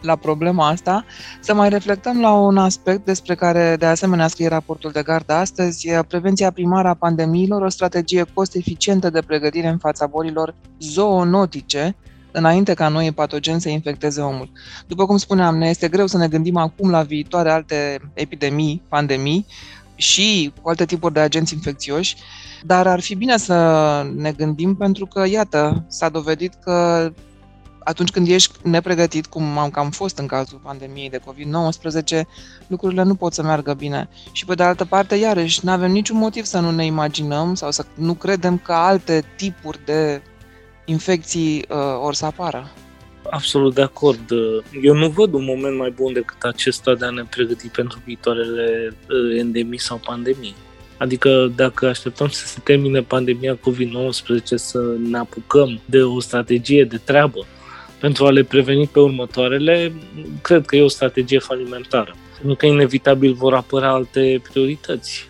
la 0.00 0.16
problema 0.16 0.68
asta, 0.68 1.04
să 1.40 1.54
mai 1.54 1.68
reflectăm 1.68 2.20
la 2.20 2.32
un 2.32 2.56
aspect 2.58 3.04
despre 3.04 3.34
care 3.34 3.76
de 3.78 3.86
asemenea 3.86 4.28
scrie 4.28 4.48
raportul 4.48 4.90
de 4.90 5.02
gardă 5.02 5.32
astăzi, 5.32 5.88
prevenția 6.08 6.50
primară 6.50 6.88
a 6.88 6.94
pandemiilor, 6.94 7.62
o 7.62 7.68
strategie 7.68 8.24
cost-eficientă 8.34 9.10
de 9.10 9.22
pregătire 9.26 9.68
în 9.68 9.78
fața 9.78 10.06
bolilor 10.06 10.54
zoonotice, 10.78 11.96
înainte 12.32 12.74
ca 12.74 12.88
noi 12.88 13.12
patogeni 13.12 13.60
să 13.60 13.68
infecteze 13.68 14.20
omul. 14.20 14.50
După 14.86 15.06
cum 15.06 15.16
spuneam, 15.16 15.56
ne 15.56 15.68
este 15.68 15.88
greu 15.88 16.06
să 16.06 16.16
ne 16.16 16.28
gândim 16.28 16.56
acum 16.56 16.90
la 16.90 17.02
viitoare 17.02 17.50
alte 17.50 18.00
epidemii, 18.14 18.82
pandemii 18.88 19.46
și 19.94 20.52
cu 20.62 20.68
alte 20.68 20.84
tipuri 20.84 21.12
de 21.12 21.20
agenți 21.20 21.54
infecțioși, 21.54 22.16
dar 22.64 22.86
ar 22.86 23.00
fi 23.00 23.14
bine 23.14 23.36
să 23.36 23.56
ne 24.16 24.32
gândim 24.32 24.76
pentru 24.76 25.06
că, 25.06 25.26
iată, 25.26 25.84
s-a 25.88 26.08
dovedit 26.08 26.54
că 26.64 27.10
atunci 27.84 28.10
când 28.10 28.28
ești 28.28 28.52
nepregătit, 28.62 29.26
cum 29.26 29.58
am 29.58 29.70
cam 29.70 29.90
fost 29.90 30.18
în 30.18 30.26
cazul 30.26 30.60
pandemiei 30.62 31.10
de 31.10 31.18
COVID-19, 31.18 32.20
lucrurile 32.66 33.02
nu 33.02 33.14
pot 33.14 33.32
să 33.32 33.42
meargă 33.42 33.74
bine. 33.74 34.08
Și 34.32 34.44
pe 34.44 34.54
de 34.54 34.62
altă 34.62 34.84
parte, 34.84 35.14
iarăși, 35.14 35.60
nu 35.62 35.70
avem 35.70 35.90
niciun 35.90 36.16
motiv 36.16 36.44
să 36.44 36.58
nu 36.58 36.70
ne 36.70 36.84
imaginăm 36.84 37.54
sau 37.54 37.70
să 37.70 37.84
nu 37.94 38.14
credem 38.14 38.58
că 38.58 38.72
alte 38.72 39.24
tipuri 39.36 39.84
de 39.84 40.22
infecții 40.90 41.64
uh, 41.68 41.76
or 42.06 42.14
să 42.14 42.24
apară. 42.24 42.70
Absolut 43.30 43.74
de 43.74 43.82
acord. 43.82 44.30
Eu 44.82 44.94
nu 44.94 45.08
văd 45.08 45.32
un 45.32 45.44
moment 45.44 45.76
mai 45.76 45.90
bun 45.90 46.12
decât 46.12 46.42
acesta 46.42 46.94
de 46.94 47.04
a 47.04 47.10
ne 47.10 47.24
pregăti 47.30 47.68
pentru 47.68 47.98
viitoarele 48.04 48.96
uh, 49.08 49.38
endemii 49.38 49.78
sau 49.78 50.00
pandemii. 50.04 50.54
Adică 50.96 51.52
dacă 51.56 51.86
așteptăm 51.86 52.28
să 52.28 52.46
se 52.46 52.60
termine 52.64 53.00
pandemia 53.00 53.58
COVID-19 53.58 54.42
să 54.54 54.96
ne 55.10 55.18
apucăm 55.18 55.80
de 55.84 56.02
o 56.02 56.20
strategie 56.20 56.84
de 56.84 56.96
treabă 57.04 57.46
pentru 58.00 58.26
a 58.26 58.30
le 58.30 58.42
preveni 58.42 58.86
pe 58.86 59.00
următoarele, 59.00 59.92
cred 60.42 60.64
că 60.64 60.76
e 60.76 60.82
o 60.82 60.88
strategie 60.88 61.38
falimentară. 61.38 62.14
Pentru 62.36 62.56
că 62.56 62.66
inevitabil 62.66 63.32
vor 63.32 63.54
apărea 63.54 63.90
alte 63.90 64.42
priorități. 64.50 65.29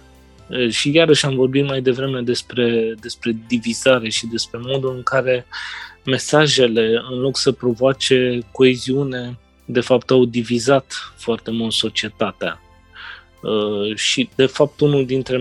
Și 0.69 0.95
iarăși 0.95 1.27
am 1.27 1.35
vorbit 1.35 1.67
mai 1.67 1.81
devreme 1.81 2.21
despre, 2.21 2.95
despre 3.01 3.37
divizare 3.49 4.09
și 4.09 4.27
despre 4.27 4.61
modul 4.63 4.95
în 4.97 5.03
care 5.03 5.47
mesajele, 6.05 7.03
în 7.11 7.19
loc 7.19 7.37
să 7.37 7.53
provoace 7.53 8.39
coeziune, 8.53 9.39
de 9.65 9.81
fapt 9.81 10.11
au 10.11 10.25
divizat 10.25 10.93
foarte 11.17 11.51
mult 11.51 11.73
societatea. 11.73 12.61
Și, 13.95 14.29
de 14.35 14.47
fapt, 14.47 14.81
unul 14.81 15.07
dintre 15.07 15.39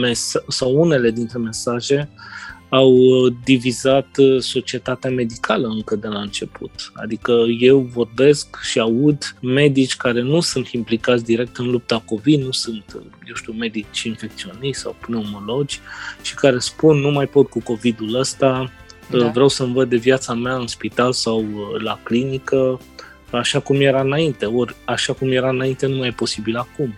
mesa- 0.00 0.44
sau 0.48 0.80
unele 0.80 1.10
dintre 1.10 1.38
mesaje 1.38 2.08
au 2.74 2.92
uh, 2.92 3.32
divizat 3.44 4.16
uh, 4.16 4.40
societatea 4.40 5.10
medicală 5.10 5.68
încă 5.68 5.96
de 5.96 6.06
la 6.06 6.20
început. 6.20 6.92
Adică 6.94 7.32
eu 7.58 7.78
vorbesc 7.78 8.60
și 8.62 8.78
aud 8.78 9.36
medici 9.40 9.96
care 9.96 10.22
nu 10.22 10.40
sunt 10.40 10.68
implicați 10.68 11.24
direct 11.24 11.56
în 11.56 11.70
lupta 11.70 12.02
COVID, 12.04 12.42
nu 12.42 12.50
sunt, 12.50 12.84
uh, 12.94 13.02
eu 13.28 13.34
știu, 13.34 13.52
medici 13.52 14.02
infecționiști 14.02 14.82
sau 14.82 14.96
pneumologi 15.06 15.80
și 16.22 16.34
care 16.34 16.58
spun 16.58 16.96
nu 16.96 17.10
mai 17.10 17.26
pot 17.26 17.48
cu 17.48 17.60
COVID-ul 17.62 18.14
ăsta, 18.14 18.70
da. 19.10 19.28
vreau 19.28 19.48
să-mi 19.48 19.72
văd 19.72 19.88
de 19.88 19.96
viața 19.96 20.34
mea 20.34 20.54
în 20.54 20.66
spital 20.66 21.12
sau 21.12 21.44
la 21.78 22.00
clinică, 22.02 22.80
așa 23.30 23.60
cum 23.60 23.80
era 23.80 24.00
înainte, 24.00 24.46
ori 24.46 24.76
așa 24.84 25.12
cum 25.12 25.30
era 25.30 25.48
înainte 25.48 25.86
nu 25.86 25.96
mai 25.96 26.08
e 26.08 26.12
posibil 26.12 26.56
acum. 26.56 26.94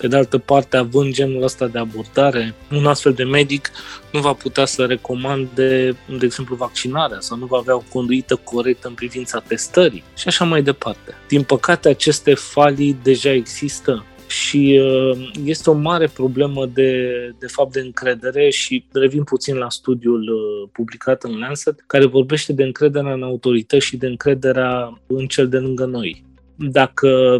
Pe 0.00 0.08
de 0.08 0.16
altă 0.16 0.38
parte, 0.38 0.76
având 0.76 1.12
genul 1.12 1.42
ăsta 1.42 1.66
de 1.66 1.78
abordare, 1.78 2.54
un 2.70 2.86
astfel 2.86 3.12
de 3.12 3.24
medic 3.24 3.70
nu 4.12 4.20
va 4.20 4.32
putea 4.32 4.64
să 4.64 4.84
recomande, 4.84 5.96
de 6.18 6.24
exemplu, 6.24 6.56
vaccinarea 6.56 7.20
sau 7.20 7.38
nu 7.38 7.46
va 7.46 7.56
avea 7.56 7.74
o 7.74 7.82
conduită 7.92 8.36
corectă 8.36 8.88
în 8.88 8.94
privința 8.94 9.42
testării 9.46 10.02
și 10.16 10.28
așa 10.28 10.44
mai 10.44 10.62
departe. 10.62 11.14
Din 11.28 11.42
păcate, 11.42 11.88
aceste 11.88 12.34
falii 12.34 12.96
deja 13.02 13.32
există 13.32 14.04
și 14.26 14.80
uh, 14.82 15.30
este 15.44 15.70
o 15.70 15.72
mare 15.72 16.06
problemă 16.06 16.66
de, 16.66 17.12
de 17.38 17.46
fapt 17.46 17.72
de 17.72 17.80
încredere 17.80 18.50
și 18.50 18.84
revin 18.92 19.24
puțin 19.24 19.56
la 19.56 19.70
studiul 19.70 20.20
uh, 20.20 20.68
publicat 20.72 21.22
în 21.22 21.38
Lancet, 21.38 21.84
care 21.86 22.06
vorbește 22.06 22.52
de 22.52 22.62
încrederea 22.62 23.12
în 23.12 23.22
autorități 23.22 23.86
și 23.86 23.96
de 23.96 24.06
încrederea 24.06 25.00
în 25.06 25.26
cel 25.26 25.48
de 25.48 25.58
lângă 25.58 25.84
noi. 25.84 26.24
Dacă 26.56 27.38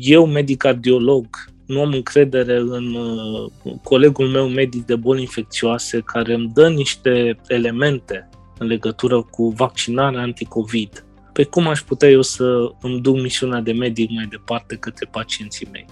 eu, 0.00 0.26
medic 0.26 0.58
cardiolog, 0.58 1.26
nu 1.66 1.80
am 1.80 1.92
încredere 1.92 2.56
în 2.56 2.94
uh, 2.94 3.50
colegul 3.82 4.28
meu 4.28 4.48
medic 4.48 4.86
de 4.86 4.96
boli 4.96 5.20
infecțioase 5.20 6.02
care 6.04 6.34
îmi 6.34 6.50
dă 6.54 6.68
niște 6.68 7.40
elemente 7.48 8.28
în 8.58 8.66
legătură 8.66 9.22
cu 9.22 9.48
vaccinarea 9.48 10.20
anticovid. 10.20 11.04
Pe 11.32 11.44
cum 11.44 11.68
aș 11.68 11.80
putea 11.80 12.08
eu 12.08 12.22
să 12.22 12.70
îmi 12.80 13.00
duc 13.00 13.20
misiunea 13.20 13.60
de 13.60 13.72
medic 13.72 14.10
mai 14.10 14.26
departe 14.30 14.76
către 14.76 15.08
pacienții 15.10 15.68
mei? 15.72 15.86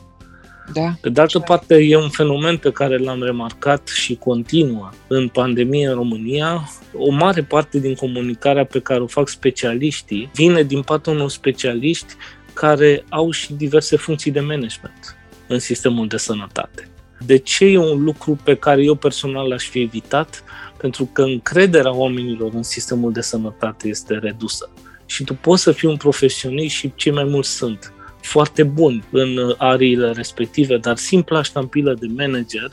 Da. 0.72 0.92
Pe 1.00 1.10
de 1.10 1.20
altă 1.20 1.38
parte, 1.38 1.74
e 1.74 1.96
un 1.96 2.08
fenomen 2.08 2.56
pe 2.56 2.72
care 2.72 2.96
l-am 2.96 3.22
remarcat 3.22 3.88
și 3.88 4.14
continuă 4.14 4.90
în 5.06 5.28
pandemie 5.28 5.88
în 5.88 5.94
România. 5.94 6.68
O 6.96 7.10
mare 7.10 7.42
parte 7.42 7.78
din 7.78 7.94
comunicarea 7.94 8.64
pe 8.64 8.80
care 8.80 9.00
o 9.00 9.06
fac 9.06 9.28
specialiștii 9.28 10.30
vine 10.34 10.62
din 10.62 10.82
partea 10.82 11.12
unor 11.12 11.30
specialiști 11.30 12.14
care 12.52 13.04
au 13.08 13.30
și 13.30 13.52
diverse 13.52 13.96
funcții 13.96 14.30
de 14.30 14.40
management 14.40 15.21
în 15.52 15.58
sistemul 15.58 16.06
de 16.06 16.16
sănătate. 16.16 16.88
De 17.26 17.36
ce 17.36 17.64
e 17.64 17.78
un 17.78 18.02
lucru 18.02 18.38
pe 18.44 18.56
care 18.56 18.82
eu 18.82 18.94
personal 18.94 19.48
l-aș 19.48 19.64
fi 19.64 19.80
evitat? 19.80 20.44
Pentru 20.76 21.04
că 21.12 21.22
încrederea 21.22 21.94
oamenilor 21.94 22.50
în 22.54 22.62
sistemul 22.62 23.12
de 23.12 23.20
sănătate 23.20 23.88
este 23.88 24.14
redusă. 24.14 24.70
Și 25.06 25.24
tu 25.24 25.34
poți 25.34 25.62
să 25.62 25.72
fii 25.72 25.88
un 25.88 25.96
profesionist 25.96 26.74
și 26.74 26.92
cei 26.94 27.12
mai 27.12 27.24
mulți 27.24 27.50
sunt 27.50 27.92
foarte 28.20 28.62
buni 28.62 29.04
în 29.10 29.54
ariile 29.58 30.12
respective, 30.12 30.76
dar 30.76 30.96
simpla 30.96 31.42
ștampilă 31.42 31.94
de 31.94 32.06
manager 32.16 32.72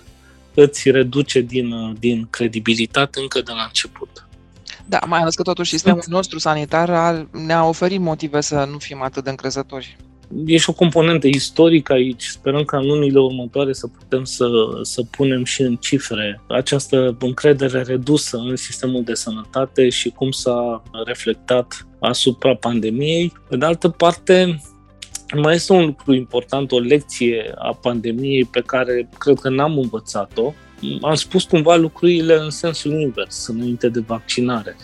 îți 0.53 0.91
reduce 0.91 1.41
din, 1.41 1.95
din 1.99 2.27
credibilitate 2.29 3.19
încă 3.19 3.41
de 3.41 3.51
la 3.55 3.63
început. 3.63 4.27
Da, 4.85 4.99
mai 5.07 5.19
ales 5.19 5.35
că 5.35 5.43
totuși 5.43 5.71
sistemul 5.71 6.03
nostru 6.05 6.39
sanitar 6.39 6.89
ne-a 7.31 7.65
oferit 7.65 7.99
motive 7.99 8.41
să 8.41 8.67
nu 8.71 8.77
fim 8.77 9.01
atât 9.01 9.23
de 9.23 9.29
încrezători. 9.29 9.97
E 10.45 10.57
și 10.57 10.69
o 10.69 10.73
componentă 10.73 11.27
istorică 11.27 11.93
aici. 11.93 12.23
Sperăm 12.23 12.63
ca 12.63 12.77
în 12.77 12.85
lunile 12.85 13.19
următoare 13.19 13.73
să 13.73 13.87
putem 13.87 14.23
să, 14.23 14.47
să 14.81 15.01
punem 15.11 15.43
și 15.43 15.61
în 15.61 15.75
cifre 15.75 16.41
această 16.47 17.17
încredere 17.19 17.81
redusă 17.81 18.37
în 18.37 18.55
sistemul 18.55 19.03
de 19.03 19.13
sănătate 19.13 19.89
și 19.89 20.09
cum 20.09 20.31
s-a 20.31 20.83
reflectat 21.05 21.87
asupra 21.99 22.55
pandemiei. 22.55 23.33
Pe 23.49 23.57
de 23.57 23.65
altă 23.65 23.89
parte, 23.89 24.61
mai 25.35 25.55
este 25.55 25.73
un 25.73 25.85
lucru 25.85 26.13
important, 26.13 26.71
o 26.71 26.79
lecție 26.79 27.53
a 27.55 27.73
pandemiei 27.81 28.45
pe 28.45 28.61
care 28.65 29.09
cred 29.17 29.39
că 29.39 29.49
n-am 29.49 29.77
învățat-o. 29.77 30.53
Am 31.01 31.15
spus 31.15 31.43
cumva 31.43 31.75
lucrurile 31.75 32.37
în 32.39 32.49
sensul 32.49 32.91
invers, 32.91 33.47
înainte 33.47 33.89
de 33.89 34.03
vaccinare, 34.07 34.75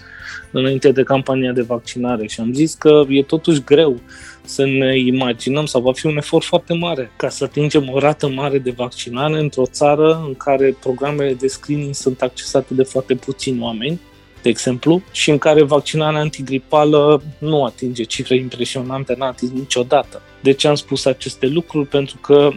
înainte 0.51 0.91
de 0.91 1.03
campania 1.03 1.51
de 1.51 1.61
vaccinare 1.61 2.27
și 2.27 2.39
am 2.39 2.53
zis 2.53 2.73
că 2.73 3.03
e 3.09 3.23
totuși 3.23 3.63
greu 3.63 3.99
să 4.45 4.65
ne 4.65 4.99
imaginăm 4.99 5.65
sau 5.65 5.81
va 5.81 5.93
fi 5.93 6.05
un 6.05 6.17
efort 6.17 6.45
foarte 6.45 6.73
mare 6.73 7.11
ca 7.15 7.29
să 7.29 7.43
atingem 7.43 7.89
o 7.91 7.99
rată 7.99 8.27
mare 8.27 8.57
de 8.57 8.71
vaccinare 8.71 9.39
într-o 9.39 9.65
țară 9.65 10.23
în 10.27 10.35
care 10.35 10.77
programele 10.79 11.33
de 11.33 11.47
screening 11.47 11.93
sunt 11.93 12.21
accesate 12.21 12.73
de 12.73 12.83
foarte 12.83 13.15
puțini 13.15 13.61
oameni 13.61 13.99
de 14.45 14.51
exemplu, 14.51 15.01
și 15.11 15.29
în 15.29 15.37
care 15.37 15.63
vaccinarea 15.63 16.19
antigripală 16.19 17.23
nu 17.37 17.63
atinge 17.63 18.03
cifre 18.03 18.35
impresionante, 18.35 19.15
n-a 19.17 19.27
atins 19.27 19.51
niciodată. 19.51 20.21
De 20.41 20.51
ce 20.51 20.67
am 20.67 20.75
spus 20.75 21.05
aceste 21.05 21.47
lucruri? 21.47 21.87
Pentru 21.87 22.17
că 22.21 22.33
uh, 22.33 22.55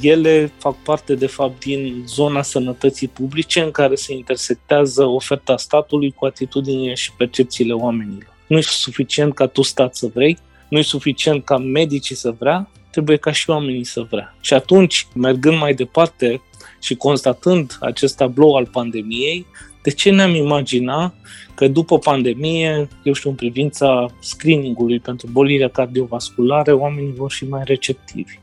ele 0.00 0.52
fac 0.58 0.82
parte, 0.82 1.14
de 1.14 1.26
fapt, 1.26 1.64
din 1.64 2.04
zona 2.06 2.42
sănătății 2.42 3.08
publice 3.08 3.60
în 3.60 3.70
care 3.70 3.94
se 3.94 4.12
intersectează 4.12 5.04
oferta 5.04 5.56
statului 5.56 6.10
cu 6.10 6.24
atitudinile 6.24 6.94
și 6.94 7.12
percepțiile 7.12 7.72
oamenilor. 7.72 8.36
Nu 8.46 8.58
e 8.58 8.60
suficient 8.60 9.34
ca 9.34 9.46
tu 9.46 9.62
stat 9.62 9.96
să 9.96 10.10
vrei, 10.14 10.38
nu 10.68 10.78
e 10.78 10.82
suficient 10.82 11.44
ca 11.44 11.58
medicii 11.58 12.14
să 12.14 12.34
vrea, 12.38 12.70
trebuie 12.90 13.16
ca 13.16 13.32
și 13.32 13.50
oamenii 13.50 13.84
să 13.84 14.06
vrea. 14.10 14.36
Și 14.40 14.54
atunci, 14.54 15.06
mergând 15.14 15.58
mai 15.58 15.74
departe 15.74 16.42
și 16.80 16.94
constatând 16.94 17.76
acest 17.80 18.16
tablou 18.16 18.54
al 18.54 18.66
pandemiei, 18.66 19.46
de 19.82 19.90
ce 19.90 20.10
ne-am 20.10 20.34
imagina 20.34 21.14
că 21.54 21.68
după 21.68 21.98
pandemie, 21.98 22.88
eu 23.02 23.12
știu, 23.12 23.30
în 23.30 23.36
privința 23.36 24.06
screeningului 24.18 25.00
pentru 25.00 25.28
bolile 25.32 25.68
cardiovasculare, 25.68 26.72
oamenii 26.72 27.14
vor 27.16 27.32
fi 27.32 27.44
mai 27.44 27.62
receptivi? 27.64 28.38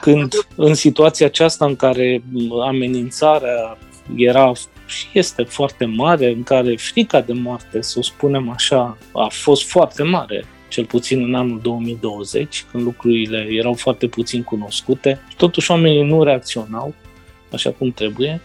Când 0.00 0.34
în 0.54 0.74
situația 0.74 1.26
aceasta 1.26 1.64
în 1.64 1.76
care 1.76 2.22
amenințarea 2.64 3.78
era 4.16 4.52
și 4.86 5.06
este 5.12 5.42
foarte 5.42 5.84
mare, 5.84 6.30
în 6.30 6.42
care 6.42 6.76
frica 6.76 7.20
de 7.20 7.32
moarte, 7.32 7.82
să 7.82 7.98
o 7.98 8.02
spunem 8.02 8.50
așa, 8.50 8.98
a 9.12 9.26
fost 9.30 9.68
foarte 9.68 10.02
mare, 10.02 10.44
cel 10.68 10.84
puțin 10.84 11.22
în 11.22 11.34
anul 11.34 11.60
2020, 11.62 12.64
când 12.70 12.82
lucrurile 12.82 13.46
erau 13.50 13.74
foarte 13.74 14.06
puțin 14.06 14.42
cunoscute, 14.42 15.20
totuși 15.36 15.70
oamenii 15.70 16.02
nu 16.02 16.22
reacționau 16.22 16.94
așa 17.52 17.70
cum 17.70 17.90
trebuie. 17.90 18.40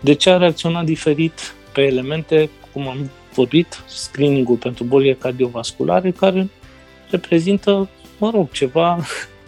De 0.00 0.14
ce 0.14 0.30
a 0.30 0.36
reacționat 0.36 0.84
diferit 0.84 1.54
pe 1.72 1.82
elemente, 1.82 2.50
cum 2.72 2.88
am 2.88 3.10
vorbit, 3.34 3.82
screening-ul 3.86 4.56
pentru 4.56 4.84
bolile 4.84 5.14
cardiovasculare, 5.14 6.10
care 6.10 6.48
reprezintă, 7.10 7.88
mă 8.18 8.30
rog, 8.30 8.50
ceva 8.50 8.98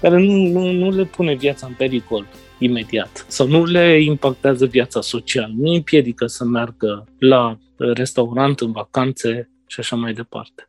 care 0.00 0.18
nu, 0.18 0.32
nu, 0.32 0.72
nu 0.72 0.90
le 0.90 1.04
pune 1.04 1.34
viața 1.34 1.66
în 1.66 1.72
pericol 1.72 2.26
imediat 2.58 3.24
sau 3.28 3.46
nu 3.46 3.64
le 3.64 4.02
impactează 4.02 4.66
viața 4.66 5.00
socială, 5.00 5.52
nu 5.56 5.72
împiedică 5.72 6.26
să 6.26 6.44
meargă 6.44 7.04
la 7.18 7.58
restaurant, 7.76 8.60
în 8.60 8.72
vacanțe 8.72 9.50
și 9.66 9.80
așa 9.80 9.96
mai 9.96 10.12
departe. 10.12 10.68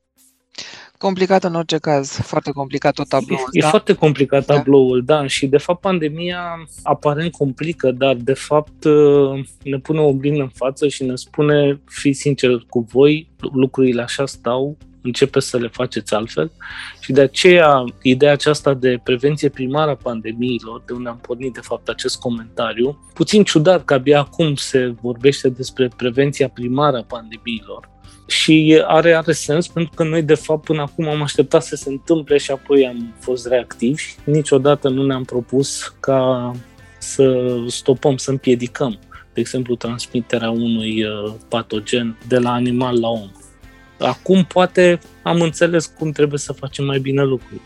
Complicat 0.98 1.44
în 1.44 1.56
orice 1.56 1.78
caz, 1.78 2.12
foarte 2.12 2.52
complicat 2.52 2.94
tot 2.94 3.08
tabloul 3.08 3.50
E, 3.52 3.58
e 3.58 3.70
foarte 3.70 3.94
complicat 3.94 4.46
da. 4.46 4.56
tabloul, 4.56 5.04
da, 5.06 5.28
și 5.28 5.48
de 5.48 5.58
fapt 5.58 5.82
pandemia 5.82 6.44
aparent 6.84 7.32
complică, 7.32 7.92
dar 7.92 8.15
de 8.15 8.34
fapt 8.34 8.84
uh, 8.84 9.46
ne 9.63 9.78
pune 9.78 10.00
o 10.00 10.08
oglindă 10.08 10.42
în 10.42 10.50
față 10.50 10.88
și 10.88 11.04
ne 11.04 11.15
spune, 11.15 11.82
fi 11.86 12.13
sincer 12.13 12.65
cu 12.70 12.88
voi, 12.92 13.30
lucrurile 13.54 14.02
așa 14.02 14.26
stau, 14.26 14.78
începe 15.01 15.39
să 15.39 15.57
le 15.57 15.67
faceți 15.67 16.13
altfel 16.13 16.51
și 16.99 17.12
de 17.12 17.21
aceea 17.21 17.83
ideea 18.01 18.31
aceasta 18.31 18.73
de 18.73 18.99
prevenție 19.03 19.49
primară 19.49 19.91
a 19.91 19.95
pandemiilor, 19.95 20.83
de 20.85 20.93
unde 20.93 21.09
am 21.09 21.19
pornit 21.21 21.53
de 21.53 21.59
fapt 21.63 21.89
acest 21.89 22.19
comentariu, 22.19 23.09
puțin 23.13 23.43
ciudat 23.43 23.85
că 23.85 23.93
abia 23.93 24.19
acum 24.19 24.55
se 24.55 24.93
vorbește 25.01 25.49
despre 25.49 25.89
prevenția 25.97 26.49
primară 26.49 26.97
a 26.97 27.03
pandemiilor, 27.03 27.89
și 28.27 28.83
are, 28.88 29.13
are 29.13 29.31
sens 29.31 29.67
pentru 29.67 29.93
că 29.95 30.03
noi 30.03 30.21
de 30.23 30.33
fapt 30.33 30.63
până 30.63 30.81
acum 30.81 31.07
am 31.07 31.21
așteptat 31.21 31.63
să 31.63 31.75
se 31.75 31.89
întâmple 31.89 32.38
și 32.38 32.51
apoi 32.51 32.88
am 32.88 33.13
fost 33.19 33.47
reactivi. 33.47 34.03
Niciodată 34.23 34.89
nu 34.89 35.05
ne-am 35.05 35.23
propus 35.23 35.95
ca 35.99 36.51
să 36.97 37.55
stopăm, 37.67 38.17
să 38.17 38.29
împiedicăm, 38.31 38.99
de 39.33 39.39
exemplu, 39.39 39.75
transmiterea 39.75 40.49
unui 40.49 41.03
uh, 41.03 41.33
patogen 41.47 42.17
de 42.27 42.38
la 42.38 42.51
animal 42.51 42.99
la 42.99 43.07
om. 43.07 43.31
Acum 43.99 44.43
poate 44.43 44.99
am 45.23 45.41
înțeles 45.41 45.85
cum 45.85 46.12
trebuie 46.12 46.39
să 46.39 46.53
facem 46.53 46.85
mai 46.85 46.99
bine 46.99 47.23
lucrurile. 47.23 47.62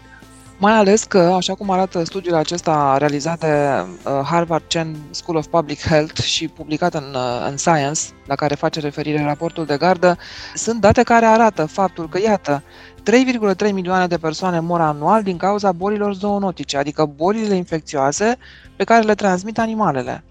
Mai 0.58 0.74
ales 0.74 1.04
că, 1.04 1.18
așa 1.20 1.54
cum 1.54 1.70
arată 1.70 2.04
studiul 2.04 2.36
acesta 2.36 2.96
realizat 2.98 3.40
de 3.40 3.48
uh, 3.48 4.22
Harvard 4.26 4.64
Chen 4.68 4.96
School 5.10 5.38
of 5.38 5.48
Public 5.48 5.82
Health 5.82 6.22
și 6.22 6.48
publicat 6.48 6.94
în, 6.94 7.04
uh, 7.14 7.48
în 7.50 7.58
Science, 7.58 8.02
la 8.26 8.36
care 8.36 8.56
face 8.56 8.80
referire 8.80 9.24
raportul 9.24 9.66
de 9.66 9.78
gardă, 9.78 10.18
sunt 10.54 10.82
date 10.82 11.04
care 11.04 11.26
arată 11.26 11.66
faptul 11.66 12.10
că, 12.10 12.20
iată, 12.20 12.64
3,3 13.04 13.72
milioane 13.72 14.08
de 14.08 14.18
persoane 14.18 14.60
mor 14.60 14.82
anual 14.82 15.24
din 15.24 15.38
cauza 15.38 15.72
bolilor 15.72 16.14
zoonotice, 16.14 16.78
adică 16.78 17.06
bolile 17.06 17.56
infecțioase 17.56 18.38
pe 18.76 18.84
care 18.84 19.04
le 19.06 19.16
transmit 19.16 19.60
animalele. 19.60 20.24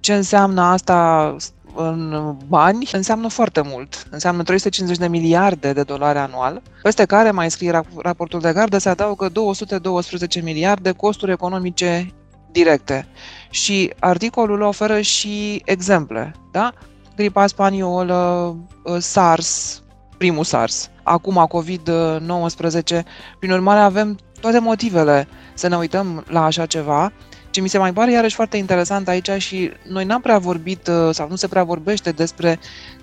Ce 0.00 0.14
înseamnă 0.14 0.62
asta 0.62 1.36
în 1.74 2.34
bani 2.48 2.88
înseamnă 2.92 3.28
foarte 3.28 3.60
mult. 3.64 4.06
Înseamnă 4.10 4.42
350 4.42 4.98
de 4.98 5.08
miliarde 5.08 5.72
de 5.72 5.82
dolari 5.82 6.18
anual, 6.18 6.62
peste 6.82 7.04
care, 7.04 7.30
mai 7.30 7.50
scrie 7.50 7.82
raportul 7.96 8.40
de 8.40 8.52
gardă, 8.52 8.78
se 8.78 8.88
adaugă 8.88 9.28
212 9.28 10.40
miliarde 10.40 10.90
costuri 10.90 11.32
economice 11.32 12.12
directe. 12.52 13.06
Și 13.50 13.92
articolul 13.98 14.60
oferă 14.60 15.00
și 15.00 15.62
exemple, 15.64 16.34
da? 16.52 16.72
Gripa 17.16 17.46
spaniolă, 17.46 18.56
SARS, 18.98 19.82
primul 20.18 20.44
SARS, 20.44 20.90
acum 21.02 21.48
COVID-19. 21.48 23.02
Prin 23.38 23.50
urmare, 23.50 23.80
avem 23.80 24.18
toate 24.40 24.58
motivele 24.58 25.28
să 25.54 25.68
ne 25.68 25.76
uităm 25.76 26.24
la 26.28 26.44
așa 26.44 26.66
ceva 26.66 27.12
ce 27.50 27.60
mi 27.60 27.68
se 27.68 27.78
mai 27.78 27.92
pare 27.92 28.12
iarăși 28.12 28.34
foarte 28.34 28.56
interesant 28.56 29.08
aici 29.08 29.30
și 29.38 29.70
noi 29.88 30.04
n-am 30.04 30.20
prea 30.20 30.38
vorbit 30.38 30.88
uh, 30.88 31.14
sau 31.14 31.28
nu 31.28 31.36
se 31.36 31.48
prea 31.48 31.64
vorbește 31.64 32.10
despre 32.10 32.58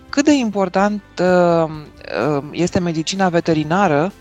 cât 0.09 0.25
de 0.25 0.33
important 0.33 1.01
uh, 1.21 1.69
uh, 2.37 2.43
este 2.51 2.79
medicina 2.79 3.29
veterinară 3.29 4.13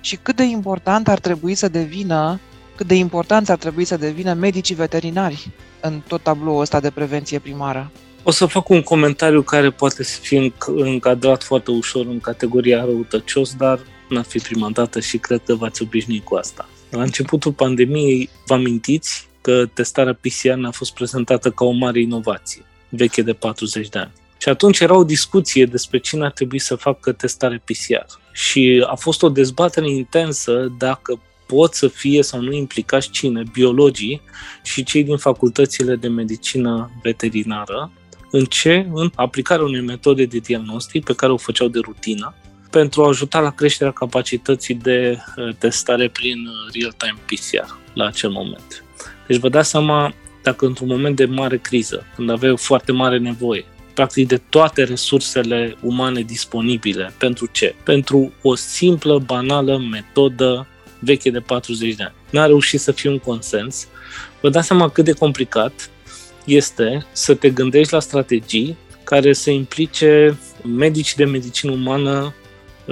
și 0.00 0.16
cât 0.22 0.36
de 0.36 0.42
important 0.42 1.08
ar 1.08 1.18
trebui 1.18 1.54
să 1.54 1.68
devină, 1.68 2.40
cât 2.76 2.86
de 2.86 2.94
important 2.94 3.48
ar 3.48 3.56
trebui 3.56 3.84
să 3.84 3.96
devină 3.96 4.32
medicii 4.32 4.74
veterinari 4.74 5.50
în 5.80 6.00
tot 6.06 6.22
tabloul 6.22 6.60
ăsta 6.60 6.80
de 6.80 6.90
prevenție 6.90 7.38
primară. 7.38 7.90
O 8.22 8.30
să 8.30 8.46
fac 8.46 8.68
un 8.68 8.82
comentariu 8.82 9.42
care 9.42 9.70
poate 9.70 10.04
să 10.04 10.18
fie 10.20 10.52
încadrat 10.66 11.42
foarte 11.42 11.70
ușor 11.70 12.06
în 12.06 12.20
categoria 12.20 12.84
răutăcios, 12.84 13.54
dar 13.54 13.80
n-ar 14.08 14.24
fi 14.24 14.38
prima 14.38 14.70
dată 14.70 15.00
și 15.00 15.18
cred 15.18 15.40
că 15.44 15.54
v-ați 15.54 15.82
obișnuit 15.82 16.24
cu 16.24 16.34
asta. 16.34 16.68
La 16.90 17.02
începutul 17.02 17.52
pandemiei, 17.52 18.28
vă 18.46 18.54
amintiți, 18.54 19.28
că 19.42 19.66
testarea 19.66 20.18
PCR 20.20 20.52
ne-a 20.52 20.70
fost 20.70 20.94
prezentată 20.94 21.50
ca 21.50 21.64
o 21.64 21.70
mare 21.70 22.00
inovație, 22.00 22.62
veche 22.88 23.22
de 23.22 23.32
40 23.32 23.88
de 23.88 23.98
ani. 23.98 24.12
Și 24.38 24.48
atunci 24.48 24.80
era 24.80 24.96
o 24.96 25.04
discuție 25.04 25.66
despre 25.66 25.98
cine 25.98 26.24
ar 26.24 26.30
trebui 26.30 26.58
să 26.58 26.74
facă 26.74 27.12
testare 27.12 27.62
PCR. 27.64 28.18
Și 28.32 28.84
a 28.86 28.94
fost 28.94 29.22
o 29.22 29.28
dezbatere 29.28 29.90
intensă 29.90 30.72
dacă 30.78 31.20
pot 31.46 31.74
să 31.74 31.88
fie 31.88 32.22
sau 32.22 32.40
nu 32.40 32.52
implicați 32.52 33.10
cine, 33.10 33.42
biologii 33.52 34.22
și 34.62 34.82
cei 34.82 35.04
din 35.04 35.16
facultățile 35.16 35.96
de 35.96 36.08
medicină 36.08 36.90
veterinară, 37.02 37.92
în 38.30 38.44
ce? 38.44 38.86
În 38.92 39.10
aplicarea 39.14 39.64
unei 39.64 39.80
metode 39.80 40.24
de 40.24 40.38
diagnostic 40.38 41.04
pe 41.04 41.14
care 41.14 41.32
o 41.32 41.36
făceau 41.36 41.68
de 41.68 41.78
rutină, 41.78 42.34
pentru 42.70 43.04
a 43.04 43.08
ajuta 43.08 43.40
la 43.40 43.50
creșterea 43.50 43.92
capacității 43.92 44.74
de 44.74 45.18
uh, 45.36 45.54
testare 45.58 46.08
prin 46.08 46.46
uh, 46.46 46.74
real-time 46.74 47.18
PCR 47.26 47.74
la 47.94 48.06
acel 48.06 48.30
moment. 48.30 48.84
Deci 49.32 49.40
vă 49.40 49.48
dați 49.48 49.70
seama 49.70 50.14
dacă 50.42 50.66
într-un 50.66 50.86
moment 50.88 51.16
de 51.16 51.24
mare 51.24 51.56
criză, 51.56 52.06
când 52.14 52.30
aveai 52.30 52.52
o 52.52 52.56
foarte 52.56 52.92
mare 52.92 53.18
nevoie, 53.18 53.64
practic 53.94 54.28
de 54.28 54.40
toate 54.48 54.82
resursele 54.82 55.76
umane 55.80 56.20
disponibile. 56.20 57.12
Pentru 57.18 57.48
ce? 57.52 57.74
Pentru 57.82 58.32
o 58.42 58.54
simplă, 58.54 59.18
banală 59.18 59.78
metodă 59.90 60.66
veche 60.98 61.30
de 61.30 61.38
40 61.40 61.94
de 61.94 62.02
ani. 62.02 62.14
N-a 62.30 62.46
reușit 62.46 62.80
să 62.80 62.92
fie 62.92 63.10
un 63.10 63.18
consens. 63.18 63.88
Vă 64.40 64.48
dați 64.48 64.66
seama 64.66 64.88
cât 64.88 65.04
de 65.04 65.12
complicat 65.12 65.90
este 66.44 67.06
să 67.12 67.34
te 67.34 67.50
gândești 67.50 67.92
la 67.92 68.00
strategii 68.00 68.76
care 69.04 69.32
să 69.32 69.50
implice 69.50 70.38
medicii 70.76 71.16
de 71.16 71.24
medicină 71.24 71.72
umană 71.72 72.34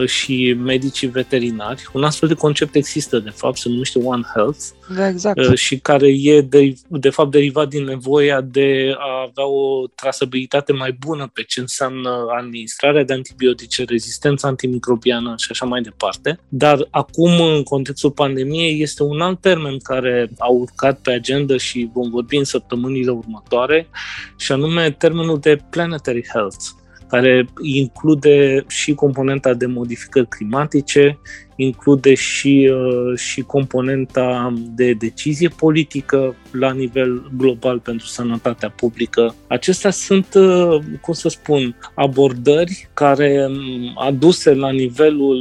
și 0.07 0.57
medicii 0.63 1.09
veterinari. 1.09 1.83
Un 1.93 2.05
astfel 2.05 2.29
de 2.29 2.35
concept 2.35 2.75
există, 2.75 3.19
de 3.19 3.31
fapt, 3.31 3.57
se 3.57 3.69
numește 3.69 3.99
One 3.99 4.23
Health 4.35 4.61
da, 4.97 5.09
exact. 5.09 5.57
și 5.57 5.79
care 5.79 6.09
e, 6.09 6.41
de, 6.41 6.75
de 6.89 7.11
fapt, 7.11 7.31
derivat 7.31 7.69
din 7.69 7.85
nevoia 7.85 8.41
de 8.41 8.95
a 8.99 9.27
avea 9.29 9.47
o 9.47 9.87
trasabilitate 9.95 10.73
mai 10.73 10.93
bună 10.93 11.31
pe 11.33 11.43
ce 11.43 11.61
înseamnă 11.61 12.27
administrarea 12.39 13.05
de 13.05 13.13
antibiotice, 13.13 13.85
rezistența 13.85 14.49
antimicrobiană 14.49 15.35
și 15.39 15.49
așa 15.51 15.67
mai 15.67 15.81
departe. 15.81 16.41
Dar 16.49 16.87
acum, 16.91 17.41
în 17.41 17.63
contextul 17.63 18.11
pandemiei, 18.11 18.83
este 18.83 19.03
un 19.03 19.21
alt 19.21 19.41
termen 19.41 19.79
care 19.79 20.31
a 20.39 20.49
urcat 20.49 21.01
pe 21.01 21.11
agenda 21.11 21.57
și 21.57 21.91
vom 21.93 22.11
vorbi 22.11 22.37
în 22.37 22.45
săptămânile 22.45 23.11
următoare, 23.11 23.89
și 24.37 24.53
anume 24.53 24.91
termenul 24.91 25.39
de 25.39 25.59
planetary 25.71 26.27
health 26.33 26.65
care 27.11 27.47
include 27.63 28.65
și 28.69 28.95
componenta 28.95 29.55
de 29.55 29.67
modificări 29.67 30.29
climatice, 30.29 31.19
include 31.57 32.15
și, 32.15 32.73
uh, 32.73 33.19
și 33.19 33.41
componenta 33.41 34.53
de 34.75 34.93
decizie 34.93 35.49
politică 35.49 36.35
la 36.51 36.73
nivel 36.73 37.31
global 37.37 37.79
pentru 37.79 38.07
sănătatea 38.07 38.71
publică. 38.71 39.35
Acestea 39.47 39.91
sunt, 39.91 40.35
uh, 40.35 40.79
cum 41.01 41.15
să 41.15 41.29
spun, 41.29 41.77
abordări 41.95 42.89
care 42.95 43.47
um, 43.49 43.93
aduse 44.07 44.55
la 44.55 44.71
nivelul 44.71 45.39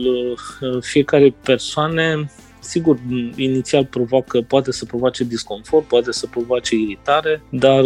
uh, 0.62 0.78
fiecare 0.82 1.36
persoane 1.44 2.30
sigur, 2.70 2.98
inițial 3.36 3.86
provoacă, 3.86 4.42
poate 4.42 4.72
să 4.72 4.86
provoace 4.86 5.24
disconfort, 5.24 5.86
poate 5.88 6.12
să 6.12 6.28
provoace 6.28 6.76
iritare, 6.76 7.42
dar 7.50 7.84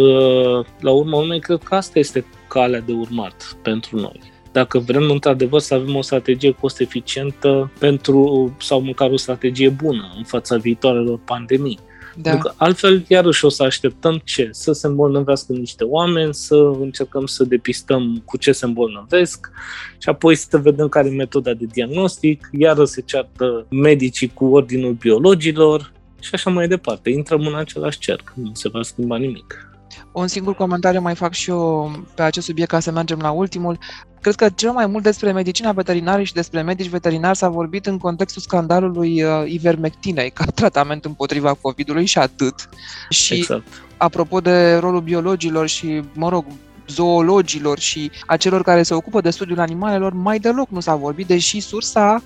la 0.80 0.90
urmă 0.90 1.16
urmei 1.16 1.40
cred 1.40 1.60
că 1.62 1.74
asta 1.74 1.98
este 1.98 2.24
calea 2.48 2.80
de 2.80 2.92
urmat 2.92 3.56
pentru 3.62 4.00
noi. 4.00 4.20
Dacă 4.52 4.78
vrem 4.78 5.10
într-adevăr 5.10 5.60
să 5.60 5.74
avem 5.74 5.96
o 5.96 6.02
strategie 6.02 6.50
cost-eficientă 6.50 7.70
pentru, 7.78 8.54
sau 8.60 8.80
măcar 8.80 9.10
o 9.10 9.16
strategie 9.16 9.68
bună 9.68 10.12
în 10.16 10.24
fața 10.24 10.56
viitoarelor 10.56 11.18
pandemii. 11.24 11.78
Da. 12.16 12.30
Pentru 12.30 12.48
că 12.48 12.54
altfel, 12.56 13.04
iarăși 13.08 13.44
o 13.44 13.48
să 13.48 13.62
așteptăm 13.62 14.20
ce? 14.24 14.48
Să 14.52 14.72
se 14.72 14.86
îmbolnăvească 14.86 15.52
niște 15.52 15.84
oameni, 15.84 16.34
să 16.34 16.54
încercăm 16.80 17.26
să 17.26 17.44
depistăm 17.44 18.22
cu 18.24 18.36
ce 18.36 18.52
se 18.52 18.64
îmbolnăvesc 18.64 19.50
și 19.98 20.08
apoi 20.08 20.34
să 20.34 20.58
vedem 20.58 20.88
care 20.88 21.08
e 21.08 21.14
metoda 21.14 21.52
de 21.52 21.64
diagnostic, 21.72 22.48
iară 22.52 22.84
se 22.84 23.00
ceartă 23.00 23.66
medicii 23.70 24.30
cu 24.34 24.44
ordinul 24.44 24.92
biologilor 24.92 25.92
și 26.20 26.30
așa 26.32 26.50
mai 26.50 26.68
departe. 26.68 27.10
Intrăm 27.10 27.46
în 27.46 27.54
același 27.54 27.98
cerc, 27.98 28.32
nu 28.34 28.50
se 28.54 28.68
va 28.68 28.82
schimba 28.82 29.16
nimic. 29.16 29.73
Un 30.12 30.26
singur 30.26 30.54
comentariu 30.54 31.00
mai 31.00 31.14
fac 31.14 31.32
și 31.32 31.50
eu 31.50 31.90
pe 32.14 32.22
acest 32.22 32.46
subiect 32.46 32.70
ca 32.70 32.80
să 32.80 32.90
mergem 32.90 33.18
la 33.18 33.30
ultimul. 33.30 33.78
Cred 34.20 34.34
că 34.34 34.48
cel 34.54 34.70
mai 34.70 34.86
mult 34.86 35.02
despre 35.02 35.32
medicina 35.32 35.72
veterinară 35.72 36.22
și 36.22 36.32
despre 36.32 36.62
medici 36.62 36.88
veterinari 36.88 37.36
s-a 37.36 37.48
vorbit 37.48 37.86
în 37.86 37.98
contextul 37.98 38.42
scandalului 38.42 39.22
uh, 39.22 39.30
ivermectinei 39.46 40.30
ca 40.30 40.44
tratament 40.60 41.04
împotriva 41.04 41.54
COVID-ului 41.54 42.06
și 42.06 42.18
atât. 42.18 42.68
Și 43.08 43.34
exact. 43.34 43.66
apropo 43.96 44.40
de 44.40 44.74
rolul 44.74 45.00
biologilor 45.00 45.68
și, 45.68 46.02
mă 46.14 46.28
rog, 46.28 46.44
zoologilor 46.88 47.78
și 47.78 48.10
a 48.26 48.36
celor 48.36 48.62
care 48.62 48.82
se 48.82 48.94
ocupă 48.94 49.20
de 49.20 49.30
studiul 49.30 49.60
animalelor, 49.60 50.12
mai 50.12 50.38
deloc 50.38 50.68
nu 50.68 50.80
s-a 50.80 50.94
vorbit, 50.94 51.26
deși 51.26 51.60
sursa 51.60 52.22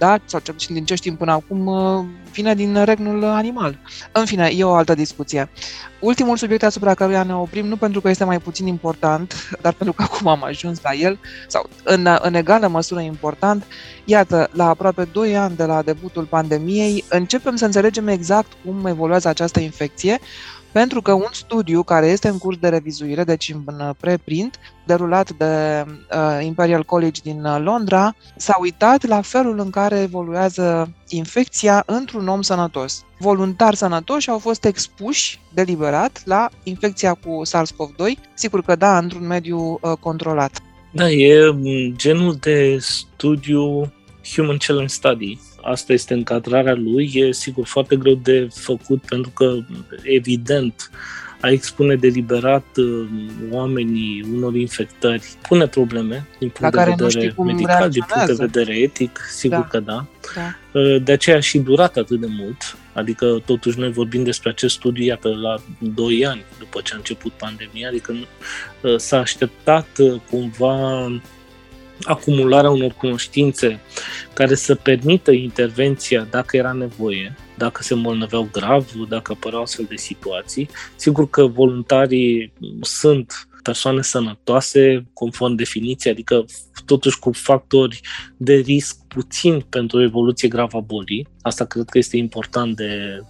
da? 0.00 0.18
sau 0.24 0.40
cel 0.40 0.54
puțin 0.54 0.74
din 0.74 0.84
ce 0.84 0.94
știm 0.94 1.16
până 1.16 1.32
acum, 1.32 1.66
uh, 1.66 2.04
vine 2.32 2.54
din 2.54 2.84
regnul 2.84 3.24
animal. 3.24 3.78
În 4.12 4.24
fine, 4.24 4.50
e 4.56 4.64
o 4.64 4.74
altă 4.74 4.94
discuție. 4.94 5.50
Ultimul 6.00 6.36
subiect 6.36 6.62
asupra 6.62 6.94
căruia 6.94 7.22
ne 7.22 7.34
oprim, 7.34 7.66
nu 7.66 7.76
pentru 7.76 8.00
că 8.00 8.08
este 8.08 8.24
mai 8.24 8.38
puțin 8.38 8.66
important, 8.66 9.34
dar 9.62 9.72
pentru 9.72 9.94
că 9.94 10.02
acum 10.02 10.26
am 10.26 10.44
ajuns 10.44 10.80
la 10.82 10.92
el, 10.92 11.18
sau 11.48 11.68
în, 11.84 12.08
în 12.20 12.34
egală 12.34 12.66
măsură 12.66 13.00
important, 13.00 13.64
iată, 14.04 14.48
la 14.52 14.68
aproape 14.68 15.08
2 15.12 15.36
ani 15.36 15.56
de 15.56 15.64
la 15.64 15.82
debutul 15.82 16.24
pandemiei, 16.24 17.04
începem 17.08 17.56
să 17.56 17.64
înțelegem 17.64 18.08
exact 18.08 18.52
cum 18.64 18.86
evoluează 18.86 19.28
această 19.28 19.60
infecție, 19.60 20.18
pentru 20.72 21.02
că 21.02 21.12
un 21.12 21.28
studiu 21.32 21.82
care 21.82 22.06
este 22.06 22.28
în 22.28 22.38
curs 22.38 22.56
de 22.56 22.68
revizuire, 22.68 23.24
deci 23.24 23.54
în 23.66 23.92
preprint, 24.00 24.58
derulat 24.86 25.30
de 25.30 25.84
uh, 25.86 26.44
Imperial 26.44 26.84
College 26.84 27.20
din 27.22 27.44
uh, 27.44 27.58
Londra, 27.62 28.14
s-a 28.36 28.56
uitat 28.60 29.06
la 29.06 29.20
felul 29.20 29.58
în 29.58 29.70
care 29.70 30.00
evoluează 30.00 30.92
infecția 31.08 31.82
într-un 31.86 32.28
om 32.28 32.42
sănătos. 32.42 33.04
Voluntari 33.18 33.76
sănătoși 33.76 34.30
au 34.30 34.38
fost 34.38 34.64
expuși 34.64 35.40
deliberat 35.54 36.22
la 36.24 36.48
infecția 36.62 37.14
cu 37.14 37.42
SARS-CoV-2, 37.44 38.30
sigur 38.34 38.62
că 38.62 38.76
da, 38.76 38.98
într-un 38.98 39.26
mediu 39.26 39.78
uh, 39.80 39.92
controlat. 40.00 40.60
Da, 40.92 41.10
e 41.10 41.54
genul 41.96 42.36
de 42.40 42.78
studiu 42.80 43.92
Human 44.34 44.56
Challenge 44.56 44.92
Study, 44.92 45.38
asta 45.62 45.92
este 45.92 46.14
încadrarea 46.14 46.74
lui, 46.74 47.10
e 47.14 47.32
sigur 47.32 47.66
foarte 47.66 47.96
greu 47.96 48.14
de 48.14 48.48
făcut 48.54 49.00
pentru 49.00 49.30
că, 49.30 49.56
evident, 50.02 50.90
a 51.40 51.48
expune 51.50 51.96
deliberat 51.96 52.76
uh, 52.76 53.08
oamenii 53.50 54.24
unor 54.34 54.54
infectări 54.54 55.22
pune 55.48 55.66
probleme 55.66 56.26
din 56.38 56.48
punct 56.48 56.74
de 56.74 56.82
vedere 56.82 57.34
medical, 57.36 57.90
din 57.90 58.04
punct 58.08 58.26
de 58.26 58.44
vedere 58.44 58.74
etic, 58.74 59.20
sigur 59.30 59.58
da. 59.58 59.64
că 59.64 59.80
da. 59.80 60.06
da. 60.34 60.80
Uh, 60.80 61.02
de 61.02 61.12
aceea 61.12 61.40
și 61.40 61.58
durat 61.58 61.96
atât 61.96 62.20
de 62.20 62.26
mult, 62.38 62.76
adică 62.92 63.42
totuși 63.46 63.78
noi 63.78 63.90
vorbim 63.90 64.24
despre 64.24 64.50
acest 64.50 64.74
studiu, 64.74 65.04
iată, 65.04 65.28
la 65.28 65.56
2 65.78 66.26
ani 66.26 66.44
după 66.58 66.80
ce 66.84 66.92
a 66.92 66.96
început 66.96 67.32
pandemia, 67.32 67.88
adică 67.88 68.14
uh, 68.82 68.96
s-a 68.96 69.18
așteptat 69.18 69.88
cumva 70.30 71.06
acumularea 72.02 72.70
unor 72.70 72.92
cunoștințe 72.92 73.80
care 74.32 74.54
să 74.54 74.74
permită 74.74 75.30
intervenția 75.30 76.26
dacă 76.30 76.56
era 76.56 76.72
nevoie, 76.72 77.36
dacă 77.56 77.82
se 77.82 77.94
îmbolnăveau 77.94 78.48
grav, 78.52 78.92
dacă 79.08 79.32
apăreau 79.32 79.62
astfel 79.62 79.86
de 79.88 79.96
situații. 79.96 80.68
Sigur 80.96 81.30
că 81.30 81.46
voluntarii 81.46 82.52
sunt 82.80 83.48
persoane 83.62 84.02
sănătoase, 84.02 85.10
conform 85.12 85.54
definiției, 85.54 86.12
adică 86.12 86.44
totuși 86.84 87.18
cu 87.18 87.32
factori 87.32 88.00
de 88.36 88.54
risc 88.54 88.96
puțin 89.08 89.60
pentru 89.68 89.98
o 89.98 90.02
evoluție 90.02 90.48
gravă 90.48 90.76
a 90.76 90.80
bolii. 90.80 91.28
Asta 91.42 91.64
cred 91.64 91.88
că 91.88 91.98
este 91.98 92.16
important 92.16 92.76
de, 92.76 93.20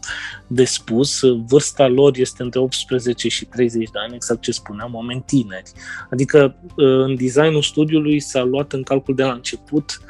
de 0.47 0.65
spus. 0.65 1.21
Vârsta 1.47 1.87
lor 1.87 2.17
este 2.17 2.43
între 2.43 2.61
18 2.61 3.29
și 3.29 3.45
30 3.45 3.91
de 3.91 3.99
ani, 3.99 4.15
exact 4.15 4.41
ce 4.41 4.53
spuneam, 4.53 4.95
oameni 4.95 5.23
tineri. 5.27 5.73
Adică 6.11 6.57
în 6.77 7.15
designul 7.15 7.63
studiului 7.63 8.21
s-a 8.21 8.43
luat 8.43 8.73
în 8.73 8.83
calcul 8.83 9.15
de 9.15 9.23
la 9.23 9.33
început 9.33 10.01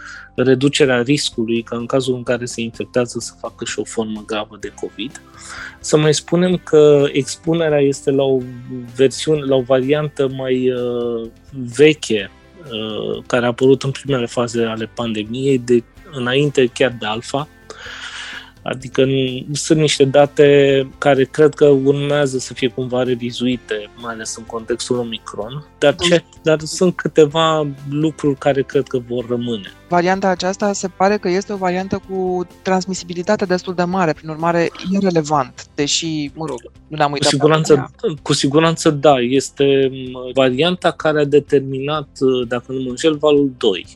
reducerea 0.42 1.02
riscului 1.02 1.62
ca 1.62 1.76
în 1.76 1.86
cazul 1.86 2.14
în 2.14 2.22
care 2.22 2.44
se 2.44 2.60
infectează 2.60 3.18
să 3.18 3.32
facă 3.40 3.64
și 3.64 3.78
o 3.78 3.84
formă 3.84 4.22
gravă 4.26 4.56
de 4.60 4.72
COVID. 4.80 5.22
Să 5.80 5.96
mai 5.96 6.14
spunem 6.14 6.56
că 6.56 7.08
expunerea 7.12 7.80
este 7.80 8.10
la 8.10 8.22
o 8.22 8.38
versiune, 8.96 9.44
la 9.44 9.54
o 9.54 9.60
variantă 9.60 10.28
mai 10.28 10.72
uh, 10.72 11.28
veche 11.76 12.30
uh, 12.62 13.22
care 13.26 13.44
a 13.44 13.48
apărut 13.48 13.82
în 13.82 13.90
primele 13.90 14.26
faze 14.26 14.64
ale 14.64 14.90
pandemiei, 14.94 15.58
de 15.58 15.82
înainte 16.12 16.66
chiar 16.66 16.96
de 16.98 17.06
alfa, 17.06 17.48
Adică 18.62 19.04
sunt 19.52 19.78
niște 19.78 20.04
date 20.04 20.88
care 20.98 21.24
cred 21.24 21.54
că 21.54 21.66
urmează 21.66 22.38
să 22.38 22.54
fie 22.54 22.68
cumva 22.68 23.02
revizuite, 23.02 23.90
mai 23.96 24.12
ales 24.12 24.36
în 24.36 24.44
contextul 24.44 24.98
Omicron, 24.98 25.66
dar, 25.78 25.94
ce, 25.94 26.24
dar 26.42 26.60
sunt 26.60 26.96
câteva 26.96 27.66
lucruri 27.90 28.38
care 28.38 28.62
cred 28.62 28.82
că 28.82 28.98
vor 29.08 29.28
rămâne. 29.28 29.72
Varianta 29.88 30.28
aceasta 30.28 30.72
se 30.72 30.88
pare 30.88 31.16
că 31.16 31.28
este 31.28 31.52
o 31.52 31.56
variantă 31.56 32.00
cu 32.08 32.46
transmisibilitate 32.62 33.44
destul 33.44 33.74
de 33.74 33.82
mare, 33.82 34.12
prin 34.12 34.28
urmare 34.28 34.70
e 34.92 34.98
relevant, 34.98 35.66
deși, 35.74 36.30
mă 36.34 36.46
rog, 36.46 36.60
nu 36.88 36.96
ne-am 36.96 37.12
uitat. 37.12 37.28
Cu 37.28 37.34
siguranță, 37.36 37.90
cu 38.22 38.32
siguranță 38.32 38.90
da, 38.90 39.14
este 39.18 39.90
varianta 40.34 40.90
care 40.90 41.20
a 41.20 41.24
determinat, 41.24 42.08
dacă 42.48 42.72
nu 42.72 42.80
mă 42.80 42.88
înșel, 42.88 43.16
valul 43.16 43.52
2 43.58 43.86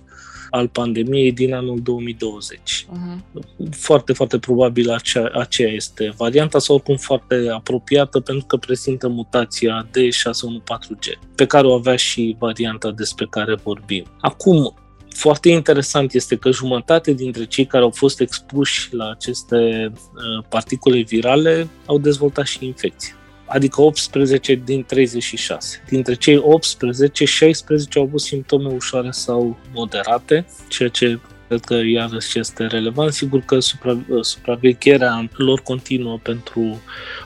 al 0.54 0.68
pandemiei 0.68 1.32
din 1.32 1.54
anul 1.54 1.80
2020. 1.82 2.58
Uh-huh. 2.60 3.18
Mhm. 3.32 3.70
Foarte, 3.70 4.12
foarte 4.12 4.38
probabil 4.38 4.90
acea, 4.90 5.30
aceea 5.32 5.72
este 5.72 6.12
varianta 6.16 6.58
sau 6.58 6.74
oricum 6.74 6.96
foarte 6.96 7.46
apropiată 7.54 8.20
pentru 8.20 8.46
că 8.46 8.56
prezintă 8.56 9.08
mutația 9.08 9.88
D614G, 9.88 11.34
pe 11.34 11.46
care 11.46 11.66
o 11.66 11.74
avea 11.74 11.96
și 11.96 12.36
varianta 12.38 12.90
despre 12.90 13.26
care 13.30 13.54
vorbim. 13.62 14.04
Acum, 14.20 14.74
foarte 15.08 15.48
interesant 15.48 16.12
este 16.12 16.36
că 16.36 16.50
jumătate 16.50 17.12
dintre 17.12 17.44
cei 17.44 17.66
care 17.66 17.82
au 17.82 17.90
fost 17.90 18.20
expuși 18.20 18.94
la 18.94 19.10
aceste 19.10 19.92
uh, 19.92 20.44
particule 20.48 21.00
virale 21.00 21.68
au 21.86 21.98
dezvoltat 21.98 22.46
și 22.46 22.66
infecție 22.66 23.14
adică 23.46 23.82
18 23.82 24.54
din 24.54 24.84
36. 24.84 25.82
Dintre 25.88 26.14
cei 26.14 26.36
18, 26.36 27.24
16 27.24 27.98
au 27.98 28.04
avut 28.04 28.20
simptome 28.20 28.72
ușoare 28.74 29.10
sau 29.10 29.58
moderate, 29.72 30.46
ceea 30.68 30.88
ce 30.88 31.18
cred 31.48 31.60
că 31.60 31.74
iarăși 31.74 32.38
este 32.38 32.66
relevant. 32.66 33.12
Sigur 33.12 33.40
că 33.40 33.60
supra, 33.60 33.98
supravegherea 34.20 35.28
lor 35.36 35.60
continuă 35.60 36.18
pentru 36.22 36.80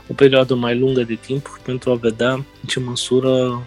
o 0.09 0.15
perioadă 0.15 0.55
mai 0.55 0.79
lungă 0.79 1.03
de 1.03 1.15
timp 1.15 1.61
pentru 1.65 1.91
a 1.91 1.95
vedea 1.95 2.33
în 2.33 2.45
ce 2.67 2.81
măsură 2.81 3.63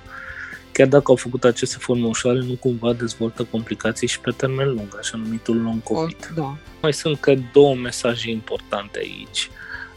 chiar 0.72 0.88
dacă 0.88 1.04
au 1.08 1.16
făcut 1.16 1.44
aceste 1.44 1.78
forme 1.80 2.06
ușoare, 2.06 2.40
nu 2.40 2.54
cumva 2.54 2.94
dezvoltă 2.94 3.44
complicații 3.44 4.08
și 4.08 4.20
pe 4.20 4.32
termen 4.32 4.68
lung, 4.68 4.96
așa 5.00 5.18
numitul 5.18 5.62
long 5.62 5.84
COVID. 5.84 6.34
Da. 6.36 6.58
Mai 6.82 6.94
sunt 6.94 7.20
că 7.20 7.34
două 7.54 7.76
mesaje 7.76 8.30
importante 8.30 9.00
aici. 9.00 9.50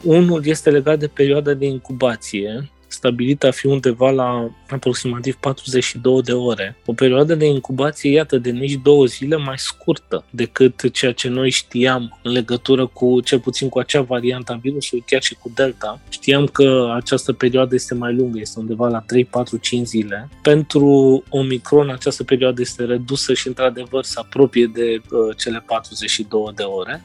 Unul 0.05 0.47
este 0.47 0.71
legat 0.71 0.99
de 0.99 1.07
perioada 1.07 1.53
de 1.55 1.67
incubație, 1.67 2.71
stabilită 2.87 3.47
a 3.47 3.51
fi 3.51 3.67
undeva 3.67 4.11
la 4.11 4.51
aproximativ 4.69 5.35
42 5.35 6.23
de 6.23 6.33
ore. 6.33 6.77
O 6.87 6.93
perioadă 6.93 7.35
de 7.35 7.47
incubație, 7.47 8.11
iată, 8.11 8.39
de 8.39 8.51
nici 8.51 8.81
două 8.83 9.05
zile 9.05 9.37
mai 9.37 9.59
scurtă 9.59 10.25
decât 10.31 10.93
ceea 10.93 11.13
ce 11.13 11.29
noi 11.29 11.51
știam 11.51 12.19
în 12.23 12.33
legătură 12.33 12.87
cu, 12.87 13.21
cel 13.21 13.41
puțin 13.41 13.69
cu 13.69 13.79
acea 13.79 14.01
variantă 14.01 14.53
a 14.53 14.57
virusului, 14.57 15.05
chiar 15.07 15.23
și 15.23 15.35
cu 15.35 15.53
Delta. 15.55 16.01
Știam 16.09 16.47
că 16.47 16.93
această 16.95 17.33
perioadă 17.33 17.75
este 17.75 17.95
mai 17.95 18.15
lungă, 18.15 18.39
este 18.41 18.61
undeva 18.61 18.89
la 18.89 19.01
3, 19.01 19.25
4, 19.25 19.57
5 19.57 19.87
zile. 19.87 20.29
Pentru 20.43 21.23
Omicron 21.29 21.91
această 21.91 22.25
perioadă 22.25 22.61
este 22.61 22.85
redusă 22.85 23.35
și 23.35 23.47
într-adevăr 23.49 24.05
se 24.05 24.19
apropie 24.19 24.71
de 24.75 25.01
uh, 25.11 25.37
cele 25.37 25.65
42 25.67 26.53
de 26.55 26.63
ore. 26.63 27.03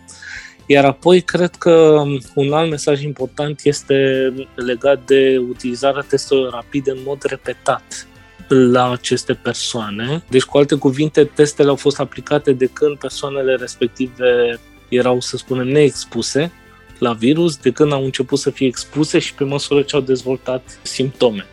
Iar 0.71 0.86
apoi 0.86 1.21
cred 1.21 1.55
că 1.55 2.03
un 2.36 2.53
alt 2.53 2.69
mesaj 2.69 3.03
important 3.03 3.60
este 3.63 4.34
legat 4.55 5.05
de 5.05 5.38
utilizarea 5.49 6.05
testelor 6.10 6.51
rapide 6.51 6.91
în 6.91 6.97
mod 7.05 7.23
repetat 7.23 8.08
la 8.47 8.91
aceste 8.91 9.34
persoane. 9.34 10.23
Deci, 10.29 10.43
cu 10.43 10.58
alte 10.58 10.75
cuvinte, 10.75 11.23
testele 11.23 11.69
au 11.69 11.75
fost 11.75 11.99
aplicate 11.99 12.51
de 12.53 12.65
când 12.65 12.97
persoanele 12.97 13.55
respective 13.55 14.60
erau, 14.89 15.19
să 15.19 15.38
spunem, 15.38 15.67
neexpuse 15.67 16.51
la 16.99 17.13
virus, 17.13 17.58
de 17.58 17.71
când 17.71 17.91
au 17.91 18.03
început 18.03 18.39
să 18.39 18.49
fie 18.49 18.67
expuse 18.67 19.19
și 19.19 19.34
pe 19.34 19.43
măsură 19.43 19.82
ce 19.82 19.95
au 19.95 20.01
dezvoltat 20.01 20.79
simptome. 20.82 21.45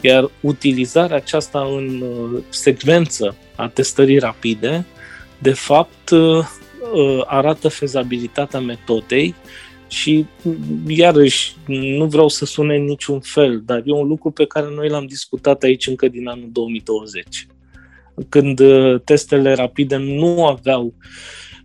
Iar 0.00 0.30
utilizarea 0.40 1.16
aceasta 1.16 1.60
în 1.60 2.00
uh, 2.00 2.42
secvență 2.48 3.36
a 3.56 3.68
testării 3.68 4.18
rapide, 4.18 4.86
de 5.38 5.52
fapt, 5.52 6.10
uh, 6.10 6.18
Uh, 6.18 6.46
arată 7.26 7.68
fezabilitatea 7.68 8.60
metodei 8.60 9.34
și, 9.88 10.26
iarăși, 10.86 11.56
nu 11.66 12.06
vreau 12.06 12.28
să 12.28 12.44
sune 12.44 12.76
în 12.76 12.84
niciun 12.84 13.20
fel, 13.20 13.62
dar 13.66 13.82
e 13.84 13.92
un 13.92 14.06
lucru 14.06 14.30
pe 14.30 14.46
care 14.46 14.66
noi 14.74 14.88
l-am 14.88 15.06
discutat 15.06 15.62
aici 15.62 15.86
încă 15.86 16.08
din 16.08 16.28
anul 16.28 16.48
2020. 16.52 17.46
Când 18.28 18.58
uh, 18.58 19.00
testele 19.04 19.52
rapide 19.52 19.96
nu 19.96 20.46
aveau 20.46 20.94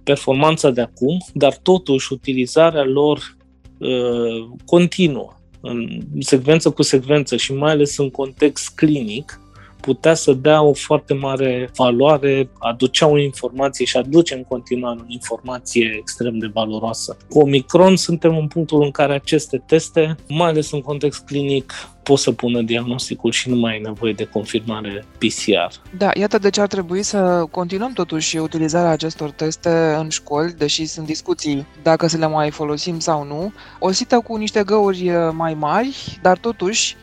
performanța 0.04 0.70
de 0.70 0.82
acum, 0.82 1.18
dar 1.34 1.58
totuși 1.58 2.14
utilizarea 2.14 2.84
lor 2.84 3.38
uh, 3.78 4.48
continuă, 4.66 5.34
în 5.62 6.02
secvență 6.20 6.70
cu 6.70 6.82
secvență 6.82 7.36
și 7.36 7.54
mai 7.54 7.72
ales 7.72 7.98
în 7.98 8.10
context 8.10 8.76
clinic, 8.76 9.40
putea 9.86 10.14
să 10.14 10.34
dea 10.34 10.62
o 10.62 10.74
foarte 10.74 11.14
mare 11.14 11.70
valoare, 11.76 12.50
aducea 12.60 13.08
o 13.08 13.18
informație 13.18 13.86
și 13.86 13.98
aduce 13.98 14.34
în 14.36 14.44
continuare 14.44 15.00
o 15.02 15.06
informație 15.08 15.96
extrem 16.00 16.38
de 16.38 16.50
valoroasă. 16.54 17.18
Cu 17.30 17.40
Omicron 17.40 17.96
suntem 17.96 18.38
în 18.38 18.48
punctul 18.48 18.84
în 18.84 18.92
care 18.92 19.14
aceste 19.14 19.64
teste, 19.66 20.16
mai 20.28 20.50
ales 20.50 20.72
în 20.72 20.82
context 20.82 21.26
clinic, 21.26 21.74
pot 22.04 22.20
să 22.20 22.32
pună 22.32 22.62
diagnosticul 22.62 23.32
și 23.32 23.50
nu 23.50 23.56
mai 23.56 23.74
ai 23.74 23.82
nevoie 23.82 24.14
de 24.14 24.24
confirmare 24.24 25.06
PCR. 25.18 25.98
Da, 25.98 26.12
iată 26.14 26.38
de 26.38 26.50
ce 26.50 26.62
ar 26.62 26.68
trebui 26.68 27.04
să 27.04 27.46
continuăm 27.52 27.92
totuși 27.94 28.38
utilizarea 28.38 28.90
acestor 28.90 29.32
teste 29.32 29.96
în 30.00 30.10
școli, 30.10 30.54
deși 30.54 30.86
sunt 30.86 31.06
discuții 31.06 31.66
dacă 31.84 32.08
să 32.08 32.18
le 32.18 32.28
mai 32.28 32.52
folosim 32.52 33.00
sau 33.00 33.24
nu. 33.24 33.54
O 33.80 33.92
sită 33.92 34.20
cu 34.20 34.36
niște 34.36 34.64
găuri 34.64 35.12
mai 35.32 35.54
mari, 35.54 36.20
dar 36.22 36.38
totuși 36.38 36.96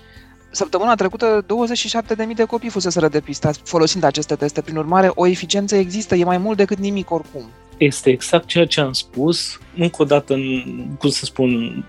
Săptămâna 0.55 0.95
trecută 0.95 1.45
27.000 1.45 2.35
de 2.35 2.45
copii 2.45 2.69
fuseseră 2.69 3.09
depistați 3.09 3.61
folosind 3.65 4.03
aceste 4.03 4.35
teste. 4.35 4.61
Prin 4.61 4.77
urmare, 4.77 5.11
o 5.15 5.27
eficiență 5.27 5.77
există, 5.77 6.15
e 6.15 6.25
mai 6.25 6.39
mult 6.39 6.57
decât 6.57 6.79
nimic 6.79 7.11
oricum. 7.11 7.45
Este 7.77 8.11
exact 8.11 8.47
ceea 8.47 8.67
ce 8.67 8.81
am 8.81 8.93
spus. 8.93 9.59
Încă 9.77 10.03
o 10.03 10.05
dată, 10.05 10.35
cum 10.99 11.11
să 11.11 11.25
spun, 11.25 11.85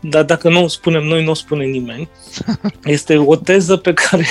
dar 0.00 0.24
dacă 0.24 0.48
nu 0.48 0.62
o 0.62 0.68
spunem 0.68 1.02
noi, 1.02 1.24
nu 1.24 1.30
o 1.30 1.34
spune 1.34 1.64
nimeni. 1.64 2.08
Este 2.84 3.16
o 3.16 3.36
teză 3.36 3.76
pe 3.76 3.92
care 3.92 4.26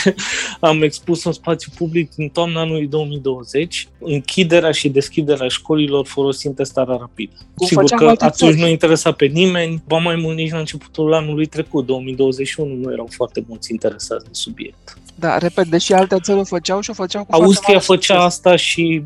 am 0.60 0.82
expus 0.82 1.23
în 1.23 1.32
spațiu 1.32 1.71
public 1.78 2.12
în 2.15 2.28
toamna 2.28 2.62
anului 2.62 2.88
2020, 2.88 3.88
închiderea 4.00 4.71
și 4.71 4.89
deschiderea 4.89 5.47
școlilor 5.47 6.06
folosind 6.06 6.56
testarea 6.56 6.95
rapidă. 6.95 7.36
Cum 7.56 7.67
Sigur 7.67 7.89
că 7.89 8.13
atunci 8.17 8.56
nu 8.56 8.67
interesa 8.67 9.12
pe 9.12 9.26
nimeni, 9.26 9.84
ba 9.88 9.97
mai 9.97 10.15
mult 10.15 10.36
nici 10.36 10.52
la 10.52 10.60
începutul 10.60 11.13
anului 11.13 11.45
trecut, 11.45 11.86
2021, 11.86 12.73
nu 12.73 12.91
erau 12.91 13.08
foarte 13.12 13.43
mulți 13.47 13.71
interesați 13.71 14.23
de 14.23 14.30
subiect. 14.32 14.97
Da, 15.19 15.38
repet, 15.38 15.67
deși 15.67 15.93
alte 15.93 16.15
țări 16.19 16.39
o 16.39 16.43
făceau 16.43 16.82
și 16.82 16.89
o 16.89 16.93
făceau 16.93 17.23
cu 17.23 17.36
Austria 17.36 17.80
făcea 17.80 18.13
succes. 18.13 18.36
asta 18.36 18.56
și 18.56 19.04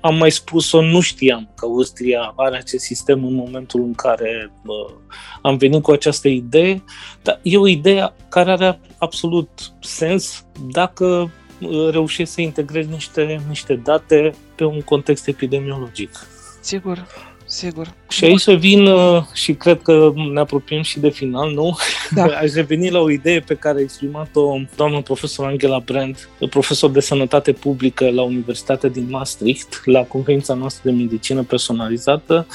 am 0.00 0.16
mai 0.16 0.30
spus-o, 0.30 0.82
nu 0.82 1.00
știam 1.00 1.48
că 1.54 1.64
Austria 1.64 2.32
are 2.36 2.56
acest 2.56 2.84
sistem 2.84 3.23
în 3.26 3.34
momentul 3.34 3.80
în 3.80 3.94
care 3.94 4.52
bă, 4.64 4.86
am 5.42 5.56
venit 5.56 5.82
cu 5.82 5.90
această 5.90 6.28
idee, 6.28 6.82
dar 7.22 7.40
e 7.42 7.56
o 7.56 7.66
idee 7.66 8.12
care 8.28 8.50
are 8.50 8.80
absolut 8.98 9.48
sens 9.80 10.46
dacă 10.70 11.30
reușești 11.90 12.34
să 12.34 12.40
integrezi 12.40 12.88
niște, 12.88 13.40
niște 13.48 13.74
date 13.74 14.34
pe 14.54 14.64
un 14.64 14.80
context 14.80 15.28
epidemiologic. 15.28 16.10
Sigur. 16.60 17.06
Sigur. 17.54 17.94
Și 18.08 18.24
aici 18.24 18.50
vin 18.50 18.86
uh, 18.86 19.22
și 19.32 19.54
cred 19.54 19.82
că 19.82 20.12
ne 20.32 20.40
apropiem 20.40 20.82
și 20.82 21.00
de 21.00 21.10
final, 21.10 21.52
nu? 21.52 21.76
Da. 22.10 22.24
Aș 22.42 22.52
reveni 22.52 22.90
la 22.90 22.98
o 22.98 23.10
idee 23.10 23.40
pe 23.40 23.54
care 23.54 23.78
a 23.78 23.82
exprimat-o 23.82 24.56
doamna 24.76 25.00
profesor 25.00 25.46
Angela 25.46 25.78
Brandt, 25.78 26.28
profesor 26.50 26.90
de 26.90 27.00
sănătate 27.00 27.52
publică 27.52 28.10
la 28.10 28.22
Universitatea 28.22 28.88
din 28.88 29.06
Maastricht, 29.10 29.82
la 29.84 30.02
conferința 30.02 30.54
noastră 30.54 30.90
de 30.90 30.96
medicină 30.96 31.42
personalizată, 31.42 32.46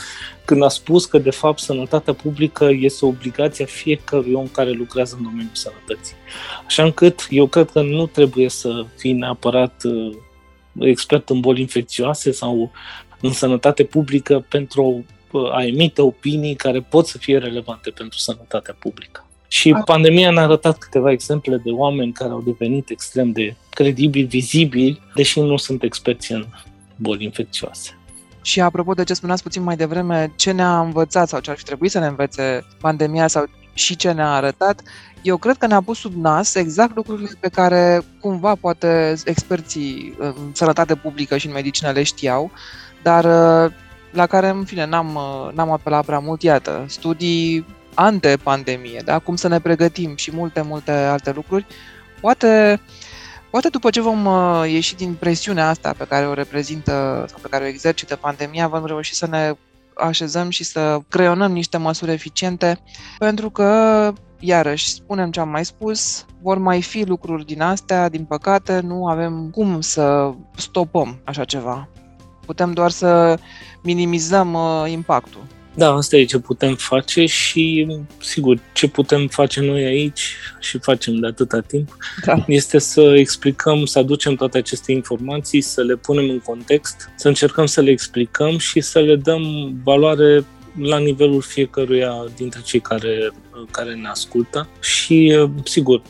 când 0.46 0.64
a 0.64 0.70
spus 0.70 1.06
că, 1.06 1.18
de 1.18 1.32
fapt, 1.32 1.60
sănătatea 1.60 2.14
publică 2.14 2.70
este 2.72 3.06
o 3.06 3.08
obligație 3.08 3.64
a 3.64 3.68
fiecărui 3.68 4.34
om 4.34 4.48
care 4.48 4.72
lucrează 4.72 5.16
în 5.18 5.24
domeniul 5.24 5.50
sănătății. 5.52 6.16
Așa 6.66 6.84
încât 6.84 7.28
eu 7.30 7.48
cred 7.48 7.70
că 7.70 7.82
nu 7.82 8.06
trebuie 8.06 8.50
să 8.50 8.86
fii 8.98 9.14
neapărat 9.14 9.82
uh, 9.84 10.16
expert 10.80 11.30
în 11.30 11.40
boli 11.40 11.62
infecțioase 11.62 12.32
sau 12.32 12.72
în 13.22 13.34
sănătate 13.34 13.84
publică 13.84 14.46
pentru 14.50 15.06
a 15.52 15.64
emite 15.64 16.02
opinii 16.02 16.56
care 16.56 16.80
pot 16.82 17.08
să 17.08 17.18
fie 17.18 17.38
relevante 17.38 17.90
pentru 17.90 18.18
sănătatea 18.18 18.76
publică. 18.80 19.24
Și 19.48 19.76
pandemia 19.86 20.32
ne-a 20.32 20.44
arătat 20.44 20.78
câteva 20.78 21.12
exemple 21.12 21.62
de 21.64 21.70
oameni 21.70 22.12
care 22.12 22.32
au 22.32 22.42
devenit 22.42 22.90
extrem 22.90 23.32
de 23.32 23.56
credibili, 23.70 24.26
vizibili, 24.26 25.02
deși 25.16 25.40
nu 25.40 25.58
sunt 25.58 25.84
experți 25.84 26.32
în 26.32 26.46
boli 26.96 27.24
infecțioase. 27.24 27.98
Și 28.42 28.62
apropo 28.62 28.94
de 28.94 29.04
ce 29.04 29.14
spuneați 29.14 29.44
puțin 29.44 29.64
mai 29.64 29.76
devreme, 29.76 30.34
ce 30.36 30.52
ne-a 30.52 30.80
învățat 30.80 31.28
sau 31.28 31.40
ce 31.40 31.50
ar 31.50 31.58
fi 31.58 31.64
trebuit 31.64 31.92
să 31.92 32.00
ne 32.00 32.06
învețe 32.06 32.66
pandemia 32.80 33.28
sau 33.28 33.46
și 33.74 33.96
ce 33.96 34.12
ne-a 34.12 34.32
arătat, 34.32 34.82
eu 35.22 35.38
cred 35.38 35.58
că 35.58 35.68
ne-a 35.68 35.82
pus 35.82 35.98
sub 35.98 36.14
nas 36.16 36.56
exact 36.56 36.96
lucrurile 36.96 37.30
pe 37.40 37.48
care 37.48 38.02
cumva 38.20 38.56
poate 38.56 39.14
experții 39.26 40.16
în 40.18 40.34
sănătate 40.54 40.96
publică 40.96 41.38
și 41.38 41.48
în 41.48 41.54
medicină 41.54 41.92
le 41.92 42.04
știau, 42.04 42.52
dar 43.02 43.26
uh, 43.26 43.72
la 44.12 44.28
care, 44.28 44.50
în 44.50 44.64
fine, 44.64 44.86
n-am, 44.86 45.16
uh, 45.16 45.54
n-am 45.54 45.72
apelat 45.72 46.06
prea 46.06 46.20
mult. 46.20 46.42
Iată, 46.42 46.86
studii 46.88 47.66
ante-pandemie, 47.94 49.02
da? 49.06 49.20
cum 49.20 49.36
să 49.36 49.48
ne 49.48 49.60
pregătim 49.60 50.16
și 50.16 50.36
multe, 50.36 50.62
multe 50.62 50.92
alte 50.92 51.32
lucruri. 51.32 51.66
Poate, 52.22 52.82
poate 53.50 53.70
după 53.70 53.90
ce 53.90 54.02
vom 54.02 54.26
uh, 54.26 54.64
ieși 54.68 54.96
din 54.96 55.14
presiunea 55.14 55.70
asta 55.70 55.94
pe 55.98 56.06
care 56.10 56.26
o 56.26 56.34
reprezintă 56.34 57.26
sau 57.30 57.40
pe 57.42 57.48
care 57.48 57.64
o 57.64 57.68
exercită 57.68 58.16
pandemia, 58.16 58.68
vom 58.68 58.86
reuși 58.86 59.14
să 59.14 59.28
ne 59.28 59.54
așezăm 59.96 60.50
și 60.50 60.64
să 60.64 61.00
creionăm 61.10 61.52
niște 61.52 61.78
măsuri 61.78 62.12
eficiente, 62.12 62.80
pentru 63.18 63.50
că, 63.50 64.14
iarăși, 64.40 64.90
spunem 64.90 65.32
ce 65.32 65.40
am 65.40 65.50
mai 65.50 65.66
spus, 65.66 66.26
vor 66.42 66.58
mai 66.58 66.82
fi 66.82 67.04
lucruri 67.04 67.46
din 67.46 67.62
astea, 67.62 68.10
din 68.10 68.26
păcate, 68.26 68.80
nu 68.80 69.08
avem 69.08 69.50
cum 69.52 69.82
să 69.82 70.32
stopăm 70.56 71.20
așa 71.24 71.44
ceva 71.44 71.88
putem 72.50 72.72
doar 72.72 72.92
să 72.92 73.38
minimizăm 73.82 74.54
uh, 74.54 74.92
impactul. 74.92 75.42
Da, 75.76 75.94
asta 75.94 76.18
e 76.18 76.24
ce 76.24 76.40
putem 76.40 76.76
face 76.76 77.26
și, 77.26 77.88
sigur, 78.22 78.60
ce 78.74 78.88
putem 78.88 79.28
face 79.28 79.62
noi 79.62 79.84
aici 79.84 80.36
și 80.60 80.78
facem 80.78 81.16
de 81.16 81.28
atâta 81.28 81.60
timp 81.60 81.98
da. 82.26 82.44
este 82.48 82.78
să 82.80 83.02
explicăm, 83.16 83.86
să 83.86 84.00
aducem 84.00 84.36
toate 84.36 84.58
aceste 84.58 84.92
informații, 84.92 85.62
să 85.62 85.82
le 85.82 85.96
punem 85.96 86.30
în 86.30 86.40
context, 86.40 87.10
să 87.16 87.28
încercăm 87.28 87.66
să 87.66 87.82
le 87.82 87.92
explicăm 87.92 88.58
și 88.58 88.82
să 88.82 89.00
le 89.00 89.16
dăm 89.16 89.74
valoare 89.84 90.46
la 90.82 90.98
nivelul 90.98 91.42
fiecăruia 91.42 92.14
dintre 92.36 92.62
cei 92.64 92.80
care, 92.80 93.32
care 93.72 93.94
ne 93.94 94.08
ascultă 94.08 94.68
și, 94.80 95.48
sigur, 95.64 96.02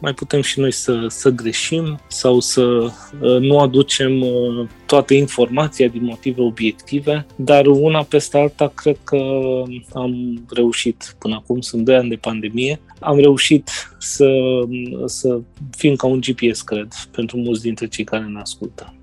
mai 0.00 0.14
putem 0.14 0.40
și 0.40 0.60
noi 0.60 0.72
să, 0.72 1.06
să 1.08 1.30
greșim 1.30 1.98
sau 2.06 2.40
să 2.40 2.62
uh, 2.62 3.38
nu 3.40 3.58
aducem 3.58 4.20
uh, 4.20 4.68
toată 4.86 5.14
informația 5.14 5.88
din 5.88 6.04
motive 6.04 6.40
obiective, 6.42 7.26
dar 7.36 7.66
una 7.66 8.02
peste 8.02 8.38
alta 8.38 8.68
cred 8.74 8.98
că 9.04 9.16
am 9.92 10.44
reușit 10.48 11.16
până 11.18 11.34
acum, 11.34 11.60
sunt 11.60 11.84
2 11.84 11.96
ani 11.96 12.08
de 12.08 12.16
pandemie, 12.16 12.80
am 13.00 13.18
reușit 13.18 13.70
să, 13.98 14.28
să 15.06 15.40
fim 15.76 15.96
ca 15.96 16.06
un 16.06 16.20
GPS, 16.20 16.60
cred, 16.60 16.88
pentru 17.10 17.36
mulți 17.36 17.62
dintre 17.62 17.88
cei 17.88 18.04
care 18.04 18.24
ne 18.24 18.40
ascultă. 18.40 18.94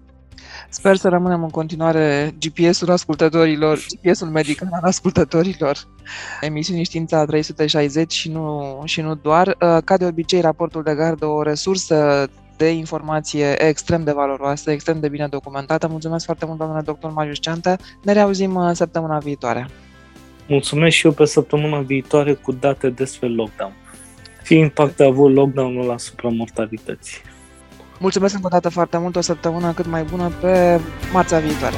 Sper 0.73 0.95
să 0.95 1.09
rămânem 1.09 1.43
în 1.43 1.49
continuare 1.49 2.35
GPS-ul 2.39 2.91
ascultătorilor, 2.91 3.79
GPS-ul 3.87 4.27
medical 4.27 4.67
al 4.71 4.83
ascultătorilor 4.83 5.77
emisiunii 6.41 6.83
Știința 6.83 7.25
360 7.25 8.11
și 8.11 8.29
nu, 8.29 8.81
și 8.85 9.01
nu 9.01 9.15
doar. 9.15 9.47
Uh, 9.47 9.77
ca 9.85 9.97
de 9.97 10.05
obicei, 10.05 10.41
raportul 10.41 10.83
de 10.83 10.95
gardă 10.95 11.25
o 11.25 11.41
resursă 11.41 12.27
de 12.57 12.69
informație 12.69 13.67
extrem 13.67 14.03
de 14.03 14.11
valoroasă, 14.11 14.71
extrem 14.71 14.99
de 14.99 15.09
bine 15.09 15.27
documentată. 15.27 15.87
Mulțumesc 15.87 16.25
foarte 16.25 16.45
mult, 16.45 16.57
domnule 16.57 16.81
doctor 16.81 17.11
Marius 17.11 17.39
Ceantă. 17.39 17.77
Ne 18.03 18.13
reauzim 18.13 18.55
uh, 18.55 18.71
săptămâna 18.73 19.17
viitoare. 19.17 19.67
Mulțumesc 20.47 20.95
și 20.95 21.05
eu 21.05 21.11
pe 21.11 21.25
săptămâna 21.25 21.79
viitoare 21.79 22.33
cu 22.33 22.51
date 22.51 22.89
despre 22.89 23.27
lockdown. 23.27 23.73
Ce 24.45 24.55
impact 24.55 24.99
a 24.99 25.05
avut 25.05 25.33
lockdown-ul 25.33 25.91
asupra 25.91 26.29
mortalității? 26.29 27.30
Mulțumesc 28.01 28.33
încă 28.33 28.45
o 28.45 28.49
dată 28.49 28.69
foarte 28.69 28.97
mult, 28.97 29.15
o 29.15 29.21
săptămână 29.21 29.73
cât 29.73 29.85
mai 29.85 30.03
bună 30.03 30.31
pe 30.41 30.79
marțea 31.13 31.39
viitoare. 31.39 31.75